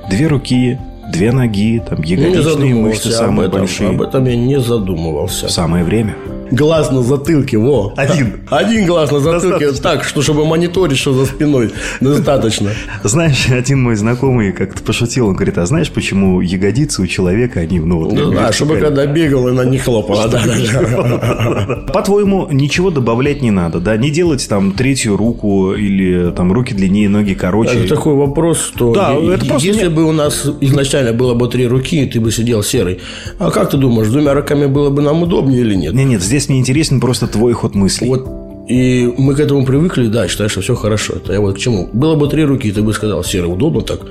Две 0.10 0.28
руки, 0.28 0.80
две 1.12 1.32
ноги, 1.32 1.82
там 1.88 2.02
ягодичные 2.02 2.76
мышцы 2.76 3.10
задумывался 3.10 3.10
об 3.10 3.14
самые 3.28 3.48
этом. 3.48 3.60
большие. 3.60 3.90
Об 3.90 4.02
этом 4.02 4.26
я 4.26 4.36
не 4.36 4.60
задумывался. 4.60 5.50
Самое 5.50 5.84
время. 5.84 6.16
Глаз 6.52 6.92
на 6.92 7.02
затылке, 7.04 7.58
во. 7.58 7.94
Один. 7.96 8.42
Один 8.50 8.86
глаз 8.86 9.12
на 9.12 9.20
затылке, 9.20 9.68
Достаточно. 9.68 9.84
так, 9.84 10.04
что 10.04 10.22
чтобы 10.22 10.46
мониторить, 10.46 10.98
что 10.98 11.14
за 11.14 11.26
спиной. 11.26 11.72
Достаточно. 12.02 12.72
Знаешь, 13.04 13.48
один 13.50 13.82
мой 13.82 13.96
знакомый 13.96 14.52
как-то 14.52 14.82
пошутил, 14.82 15.28
он 15.28 15.36
говорит, 15.36 15.58
а 15.58 15.66
знаешь, 15.66 15.92
почему 15.92 16.42
ягодицы 16.42 17.02
у 17.02 17.08
человека, 17.08 17.60
они, 17.62 17.80
ну, 17.80 18.00
вот... 18.00 18.14
Ну, 18.14 18.32
да, 18.32 18.52
чтобы 18.52 18.76
вертикально?» 18.76 18.98
когда 18.98 19.14
бегал, 19.14 19.48
хлопала. 19.80 20.28
Да, 20.28 20.44
да, 20.46 20.56
да. 20.82 21.76
По-твоему, 21.94 22.48
ничего 22.52 22.92
добавлять 22.92 23.42
не 23.42 23.52
надо, 23.52 23.80
да? 23.80 23.98
Не 23.98 24.10
делать 24.10 24.48
там 24.48 24.72
третью 24.72 25.18
руку 25.18 25.74
или 25.74 26.32
там 26.32 26.52
руки 26.52 26.74
длиннее, 26.74 27.10
ноги 27.10 27.34
короче. 27.34 27.80
Это 27.80 27.96
такой 27.96 28.16
вопрос, 28.16 28.60
что 28.60 28.94
Да, 28.94 29.14
это 29.14 29.46
просто 29.46 29.68
если 29.68 29.88
бы 29.88 30.04
у 30.04 30.12
нас 30.12 30.46
изначально 30.62 31.14
было 31.14 31.34
бы 31.34 31.48
три 31.48 31.68
руки, 31.68 32.06
ты 32.06 32.20
бы 32.20 32.32
сидел 32.32 32.64
серый. 32.64 33.00
А 33.40 33.52
как 33.52 33.70
ты 33.70 33.78
думаешь, 33.78 34.10
двумя 34.10 34.34
руками 34.34 34.66
было 34.66 34.90
бы 34.90 35.02
нам 35.02 35.24
удобнее 35.24 35.62
или 35.62 35.76
нет? 35.76 35.94
Нет, 35.94 36.08
нет, 36.08 36.22
здесь 36.22 36.37
мне 36.48 36.60
интересен 36.60 37.00
просто 37.00 37.28
твой 37.28 37.54
ход 37.54 37.76
мыслей. 37.76 38.08
Вот 38.10 38.28
и 38.68 39.14
мы 39.18 39.34
к 39.34 39.40
этому 39.40 39.66
привыкли, 39.66 40.08
да, 40.08 40.28
считаешь, 40.28 40.52
что 40.52 40.62
все 40.62 40.76
хорошо. 40.76 41.14
Это 41.14 41.32
я 41.32 41.40
вот 41.40 41.56
к 41.56 41.58
чему. 41.58 41.88
Было 41.94 42.16
бы 42.16 42.28
три 42.28 42.44
руки, 42.44 42.72
ты 42.72 42.82
бы 42.82 42.94
сказал, 42.94 43.24
серый, 43.24 43.52
удобно 43.52 43.82
так? 43.82 44.02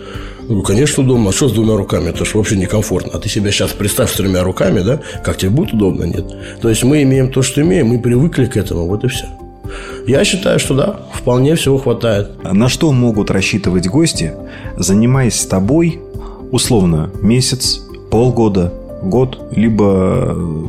Ну, 0.48 0.62
конечно, 0.62 1.02
удобно. 1.02 1.28
А 1.28 1.32
что 1.32 1.48
с 1.48 1.52
двумя 1.52 1.76
руками? 1.76 2.08
Это 2.08 2.24
же 2.24 2.30
вообще 2.38 2.56
некомфортно. 2.56 3.12
А 3.12 3.18
ты 3.18 3.28
себя 3.28 3.50
сейчас 3.50 3.72
представь 3.72 4.10
с 4.10 4.16
тремя 4.16 4.42
руками, 4.42 4.80
да? 4.80 5.00
Как 5.22 5.36
тебе 5.36 5.50
будет 5.50 5.74
удобно? 5.74 6.04
Нет. 6.04 6.24
То 6.62 6.70
есть 6.70 6.84
мы 6.84 7.02
имеем 7.02 7.30
то, 7.30 7.42
что 7.42 7.60
имеем, 7.60 7.88
мы 7.88 7.98
привыкли 7.98 8.46
к 8.46 8.56
этому, 8.56 8.86
вот 8.86 9.04
и 9.04 9.08
все. 9.08 9.26
Я 10.06 10.24
считаю, 10.24 10.58
что 10.58 10.74
да, 10.74 11.00
вполне 11.12 11.54
всего 11.56 11.76
хватает. 11.76 12.30
А 12.42 12.54
На 12.54 12.70
что 12.70 12.92
могут 12.92 13.30
рассчитывать 13.30 13.88
гости, 13.88 14.32
занимаясь 14.78 15.38
с 15.38 15.44
тобой, 15.44 16.00
условно, 16.50 17.10
месяц, 17.20 17.82
полгода, 18.10 18.72
год, 19.02 19.50
либо 19.50 20.34
э, 20.34 20.64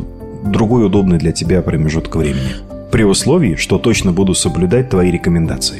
другой 0.51 0.85
удобный 0.85 1.17
для 1.17 1.31
тебя 1.31 1.61
промежуток 1.61 2.15
времени? 2.15 2.55
При 2.91 3.03
условии, 3.03 3.55
что 3.55 3.77
точно 3.77 4.11
буду 4.13 4.33
соблюдать 4.33 4.89
твои 4.89 5.11
рекомендации. 5.11 5.77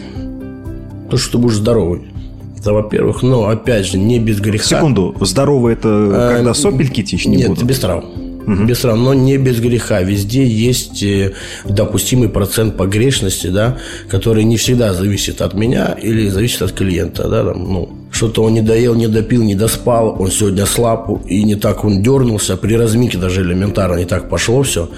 То, 1.10 1.17
что 1.17 1.34
ты 1.34 1.38
будешь 1.38 1.56
здоровый. 1.56 2.01
Это, 2.60 2.73
во-первых, 2.73 3.21
но, 3.23 3.47
опять 3.47 3.86
же, 3.86 3.97
не 3.97 4.19
без 4.19 4.39
греха. 4.41 4.65
Секунду, 4.65 5.15
здорово 5.21 5.69
это 5.69 5.88
А, 5.89 6.36
когда 6.36 6.53
сопельки 6.53 7.03
течь 7.03 7.25
не 7.25 7.38
Нет, 7.38 7.49
будут? 7.49 7.63
без 7.63 7.80
трав. 7.80 8.03
Без 8.65 8.80
трав, 8.80 8.97
но 8.97 9.13
не 9.13 9.38
без 9.38 9.60
греха. 9.60 10.01
Везде 10.01 10.45
есть 10.45 11.03
э, 11.03 11.34
допустимый 11.65 12.30
процент 12.30 12.77
погрешности, 12.77 13.47
да, 13.47 13.77
который 14.10 14.43
не 14.45 14.56
всегда 14.58 14.93
зависит 14.93 15.41
от 15.41 15.53
меня 15.53 15.97
или 16.01 16.30
зависит 16.30 16.62
от 16.62 16.71
клиента. 16.71 17.27
Да, 17.30 17.43
там, 17.43 17.63
ну, 17.73 17.89
что-то 18.17 18.43
он 18.43 18.53
не 18.53 18.62
доел, 18.62 18.95
не 18.95 19.08
допил, 19.08 19.43
не 19.43 19.56
доспал, 19.56 20.15
он 20.19 20.32
сегодня 20.32 20.65
слаб, 20.65 21.10
и 21.27 21.43
не 21.43 21.56
так 21.56 21.86
он 21.86 22.01
дернулся, 22.01 22.58
при 22.58 22.75
разминке 22.75 23.17
даже 23.17 23.41
элементарно 23.41 23.97
не 23.97 24.06
так 24.06 24.27
пошло 24.30 24.63
все. 24.63 24.89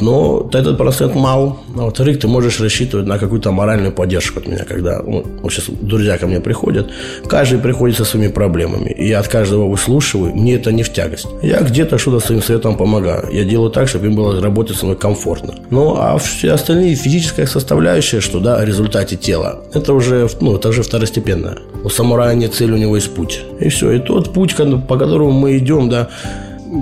Но 0.00 0.48
этот 0.52 0.78
процент 0.78 1.14
мал. 1.14 1.58
А 1.76 1.82
во-вторых, 1.82 2.20
ты 2.20 2.28
можешь 2.28 2.60
рассчитывать 2.60 3.06
на 3.06 3.18
какую-то 3.18 3.52
моральную 3.52 3.92
поддержку 3.92 4.40
от 4.40 4.48
меня, 4.48 4.64
когда 4.64 5.02
ну, 5.02 5.24
сейчас 5.50 5.66
друзья 5.68 6.18
ко 6.18 6.26
мне 6.26 6.40
приходят, 6.40 6.90
каждый 7.26 7.58
приходит 7.58 7.96
со 7.96 8.04
своими 8.04 8.28
проблемами, 8.28 8.90
и 8.90 9.08
я 9.08 9.20
от 9.20 9.28
каждого 9.28 9.68
выслушиваю, 9.68 10.34
мне 10.34 10.54
это 10.54 10.72
не 10.72 10.82
в 10.82 10.92
тягость. 10.92 11.26
Я 11.42 11.60
где-то 11.60 11.98
что-то 11.98 12.24
своим 12.24 12.42
советом 12.42 12.76
помогаю. 12.76 13.28
Я 13.32 13.44
делаю 13.44 13.70
так, 13.70 13.88
чтобы 13.88 14.06
им 14.06 14.16
было 14.16 14.40
работать 14.40 14.76
со 14.76 14.84
мной 14.84 14.96
комфортно. 14.96 15.54
Ну, 15.70 15.96
а 15.96 16.18
все 16.18 16.52
остальные 16.52 16.94
физическая 16.94 17.46
составляющая, 17.46 18.20
что 18.20 18.40
да, 18.40 18.64
результате 18.66 19.16
тела, 19.16 19.62
это 19.72 19.94
уже, 19.94 20.28
ну, 20.40 20.56
это 20.56 20.68
уже 20.68 20.82
второстепенное. 20.82 21.58
У 21.84 21.88
самурая 21.88 22.34
нет 22.34 22.54
цели, 22.54 22.72
у 22.72 22.76
него 22.76 22.96
есть 22.96 23.14
путь. 23.14 23.40
И 23.60 23.68
все. 23.68 23.92
И 23.92 23.98
тот 23.98 24.32
путь, 24.32 24.54
по 24.88 24.98
которому 24.98 25.32
мы 25.32 25.56
идем, 25.58 25.88
да, 25.88 26.08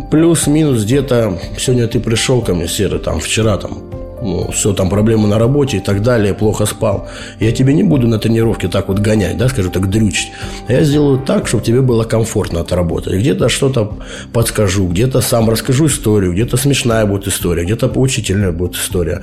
плюс-минус 0.02 0.84
где-то 0.84 1.38
сегодня 1.58 1.86
ты 1.86 2.00
пришел 2.00 2.42
ко 2.42 2.54
мне, 2.54 2.68
Серый, 2.68 2.98
там, 2.98 3.20
вчера 3.20 3.56
там, 3.56 3.78
ну, 4.24 4.50
все, 4.52 4.72
там 4.72 4.88
проблемы 4.88 5.28
на 5.28 5.38
работе 5.38 5.76
и 5.76 5.80
так 5.80 6.02
далее, 6.02 6.34
плохо 6.34 6.66
спал. 6.66 7.08
Я 7.40 7.52
тебе 7.52 7.74
не 7.74 7.82
буду 7.82 8.08
на 8.08 8.18
тренировке 8.18 8.68
так 8.68 8.88
вот 8.88 8.98
гонять, 8.98 9.36
да, 9.36 9.48
скажу 9.48 9.70
так, 9.70 9.90
дрючить. 9.90 10.32
А 10.68 10.72
я 10.72 10.84
сделаю 10.84 11.18
так, 11.18 11.46
чтобы 11.46 11.62
тебе 11.62 11.80
было 11.80 12.04
комфортно 12.04 12.60
от 12.60 12.72
работы. 12.72 13.18
Где-то 13.18 13.48
что-то 13.48 13.92
подскажу, 14.32 14.88
где-то 14.88 15.20
сам 15.20 15.50
расскажу 15.50 15.86
историю, 15.86 16.32
где-то 16.32 16.56
смешная 16.56 17.04
будет 17.06 17.28
история, 17.28 17.64
где-то 17.64 17.88
поучительная 17.88 18.52
будет 18.52 18.74
история. 18.76 19.22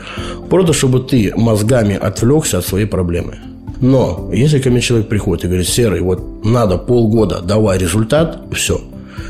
Просто, 0.50 0.74
чтобы 0.74 1.00
ты 1.00 1.34
мозгами 1.36 1.96
отвлекся 1.96 2.60
от 2.60 2.66
своей 2.66 2.86
проблемы. 2.86 3.38
Но 3.82 4.30
если 4.32 4.60
ко 4.60 4.70
мне 4.70 4.82
человек 4.82 5.10
приходит 5.10 5.46
и 5.46 5.48
говорит, 5.48 5.68
Серый, 5.68 6.02
вот 6.02 6.46
надо 6.46 6.78
полгода, 6.78 7.42
давай 7.42 7.80
результат, 7.80 8.40
все. 8.52 8.80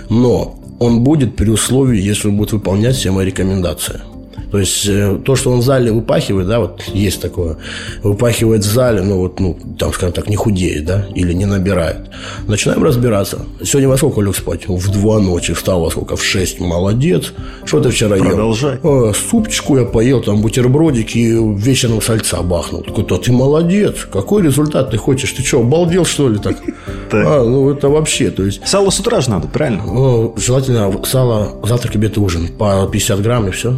Но 0.10 0.61
он 0.82 1.04
будет 1.04 1.36
при 1.36 1.48
условии, 1.48 2.02
если 2.02 2.30
он 2.30 2.38
будет 2.38 2.54
выполнять 2.54 2.96
все 2.96 3.12
мои 3.12 3.28
рекомендации. 3.28 4.02
То 4.52 4.60
есть 4.60 4.86
э, 4.88 5.18
то, 5.24 5.36
что 5.36 5.52
он 5.52 5.60
в 5.60 5.64
зале 5.64 5.92
выпахивает, 5.92 6.48
да, 6.48 6.60
вот 6.60 6.84
есть 6.94 7.22
такое, 7.22 7.58
выпахивает 8.04 8.64
в 8.64 8.72
зале, 8.72 9.02
ну 9.02 9.18
вот, 9.18 9.40
ну, 9.40 9.58
там, 9.80 9.94
скажем 9.94 10.14
так, 10.14 10.28
не 10.28 10.36
худеет, 10.36 10.86
да, 10.86 11.06
или 11.16 11.32
не 11.34 11.46
набирает. 11.46 12.10
Начинаем 12.48 12.84
разбираться. 12.84 13.46
Сегодня 13.64 13.88
во 13.88 13.98
сколько 13.98 14.22
лег 14.22 14.36
спать? 14.36 14.68
В 14.68 14.92
два 14.92 15.20
ночи. 15.20 15.54
Встал 15.54 15.82
во 15.82 15.90
сколько? 15.90 16.16
В 16.16 16.24
шесть. 16.24 16.60
Молодец. 16.60 17.34
Что 17.66 17.80
ты 17.80 17.90
вчера 17.90 18.18
ел? 18.18 18.26
Продолжай. 18.26 18.80
«Э, 18.84 19.14
супчику 19.14 19.78
я 19.78 19.86
поел, 19.86 20.22
там 20.22 20.42
бутербродик 20.42 21.16
и 21.16 21.32
вечером 21.56 22.02
сальца 22.02 22.42
бахнул. 22.42 22.82
Такой, 22.82 23.06
то 23.06 23.18
ты 23.18 23.32
молодец. 23.32 24.08
Какой 24.12 24.44
результат 24.44 24.92
ты 24.92 24.98
хочешь? 24.98 25.32
Ты 25.32 25.44
что, 25.44 25.62
обалдел, 25.62 26.06
что 26.06 26.30
ли, 26.30 26.40
так? 26.40 26.58
Так. 27.10 27.26
А, 27.28 27.44
ну 27.44 27.70
это 27.70 27.90
вообще, 27.90 28.32
то 28.32 28.44
есть... 28.44 28.66
Сало 28.66 28.90
с 28.90 29.00
утра 29.00 29.20
же 29.20 29.30
надо, 29.30 29.48
правильно? 29.50 29.84
Ну, 29.84 30.34
желательно 30.38 30.90
сало, 31.04 31.58
завтрак, 31.68 31.96
обед 31.96 32.16
и 32.16 32.20
ужин. 32.22 32.48
По 32.48 32.88
50 32.90 33.22
грамм 33.22 33.48
и 33.50 33.52
все. 33.52 33.78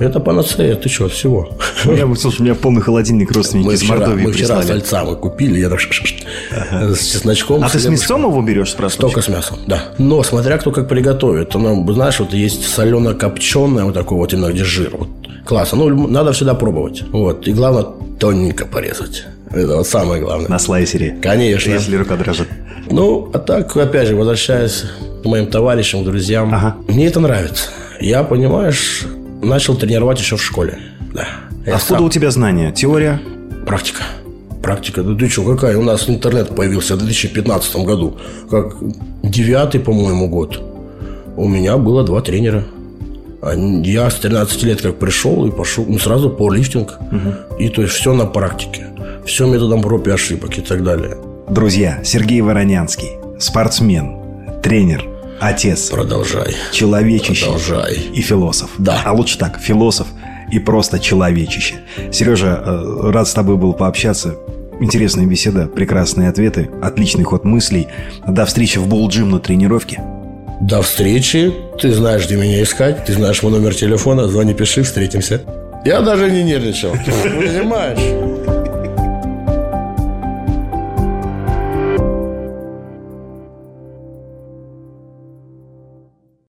Это 0.00 0.18
панацея, 0.18 0.74
ты 0.74 0.88
что, 0.88 1.08
всего. 1.08 1.56
У 1.84 1.92
меня, 1.92 2.12
слушай, 2.16 2.40
у 2.40 2.44
меня 2.44 2.54
полный 2.56 2.82
холодильник 2.82 3.30
родственники 3.30 3.66
Мы 3.66 3.74
из 3.74 3.82
вчера, 3.82 3.98
Мордовии 3.98 4.24
мы 4.24 4.32
вчера 4.32 4.56
прислали. 4.56 4.66
сальца 4.80 5.04
мы 5.04 5.16
купили, 5.16 5.60
я 5.60 5.68
так 5.68 5.80
с 5.80 5.86
чесночком. 7.12 7.62
А 7.62 7.68
ты 7.68 7.78
с 7.78 7.86
мясом 7.86 8.22
его 8.22 8.42
берешь, 8.42 8.70
спрашиваешь? 8.72 9.00
Только 9.00 9.22
с 9.22 9.28
мясом, 9.28 9.58
да. 9.66 9.92
Но 9.98 10.22
смотря 10.24 10.58
кто 10.58 10.72
как 10.72 10.88
приготовит. 10.88 11.54
Оно, 11.54 11.92
знаешь, 11.92 12.18
вот 12.18 12.32
есть 12.34 12.64
солено-копченое, 12.64 13.84
вот 13.84 13.94
такое 13.94 14.18
вот 14.18 14.32
именно, 14.32 14.50
где 14.50 14.64
жир. 14.64 14.96
Вот. 14.98 15.08
Классно. 15.44 15.78
Ну, 15.78 16.08
надо 16.08 16.32
всегда 16.32 16.54
пробовать. 16.54 17.02
Вот. 17.12 17.46
И 17.46 17.52
главное, 17.52 17.86
тоненько 18.18 18.66
порезать. 18.66 19.24
Это 19.50 19.76
вот 19.76 19.86
самое 19.86 20.20
главное. 20.20 20.48
На 20.48 20.58
слайсере. 20.58 21.16
Конечно. 21.22 21.70
Если 21.70 21.94
рука 21.96 22.16
дрожит. 22.16 22.48
Ну, 22.90 23.30
а 23.32 23.38
так, 23.38 23.76
опять 23.76 24.08
же, 24.08 24.16
возвращаясь 24.16 24.84
к 25.22 25.26
моим 25.26 25.46
товарищам, 25.46 26.02
друзьям, 26.04 26.52
Ага. 26.52 26.76
мне 26.88 27.06
это 27.06 27.20
нравится. 27.20 27.68
Я, 28.00 28.24
понимаешь, 28.24 29.04
начал 29.42 29.76
тренировать 29.76 30.18
еще 30.20 30.36
в 30.36 30.42
школе. 30.42 30.78
Да. 31.12 31.26
Я 31.66 31.76
Откуда 31.76 31.98
сам- 31.98 32.04
у 32.04 32.10
тебя 32.10 32.30
знания? 32.30 32.72
Теория? 32.72 33.20
Практика. 33.66 34.02
Практика. 34.62 35.02
Да 35.02 35.14
ты 35.14 35.28
что, 35.28 35.44
какая? 35.44 35.76
У 35.78 35.82
нас 35.82 36.08
интернет 36.08 36.54
появился 36.54 36.96
в 36.96 36.98
2015 36.98 37.76
году. 37.84 38.16
Как 38.50 38.74
девятый, 39.22 39.80
по-моему, 39.80 40.28
год. 40.28 40.60
У 41.36 41.48
меня 41.48 41.76
было 41.76 42.04
два 42.04 42.20
тренера. 42.20 42.64
Я 43.82 44.08
с 44.08 44.14
13 44.14 44.62
лет 44.62 44.80
как 44.80 44.98
пришел 44.98 45.46
и 45.46 45.50
пошел, 45.50 45.84
ну, 45.86 45.98
сразу 45.98 46.30
пауэрлифтинг. 46.30 46.94
И 47.58 47.68
то 47.68 47.82
есть 47.82 47.94
все 47.94 48.14
на 48.14 48.24
практике. 48.24 48.86
Все 49.26 49.46
методом 49.46 49.82
проб 49.82 50.06
и 50.06 50.10
ошибок 50.10 50.56
и 50.58 50.60
так 50.62 50.82
далее. 50.82 51.16
Друзья, 51.50 52.00
Сергей 52.04 52.40
Воронянский. 52.40 53.10
Спортсмен, 53.38 54.16
тренер, 54.62 55.04
отец, 55.40 55.90
Продолжай. 55.90 56.54
человечище 56.72 57.44
Продолжай. 57.46 57.94
и 58.14 58.20
философ. 58.20 58.70
Да. 58.78 59.02
А 59.04 59.12
лучше 59.12 59.38
так, 59.38 59.58
философ 59.60 60.06
и 60.50 60.58
просто 60.58 60.98
человечище. 60.98 61.76
Сережа, 62.12 62.62
э, 62.64 63.10
рад 63.10 63.26
с 63.28 63.32
тобой 63.32 63.56
был 63.56 63.72
пообщаться. 63.72 64.36
Интересная 64.80 65.26
беседа, 65.26 65.66
прекрасные 65.66 66.28
ответы, 66.28 66.68
отличный 66.82 67.24
ход 67.24 67.44
мыслей. 67.44 67.88
До 68.26 68.44
встречи 68.44 68.78
в 68.78 68.86
Булджим 68.88 69.30
на 69.30 69.38
тренировке. 69.38 70.00
До 70.60 70.82
встречи. 70.82 71.52
Ты 71.80 71.92
знаешь, 71.92 72.26
где 72.26 72.36
меня 72.36 72.62
искать. 72.62 73.04
Ты 73.04 73.12
знаешь 73.14 73.42
мой 73.42 73.52
номер 73.52 73.74
телефона. 73.74 74.28
Звони, 74.28 74.54
пиши, 74.54 74.82
встретимся. 74.82 75.42
Я 75.84 76.00
даже 76.00 76.30
не 76.30 76.42
нервничал. 76.42 76.90
Понимаешь? 77.06 78.23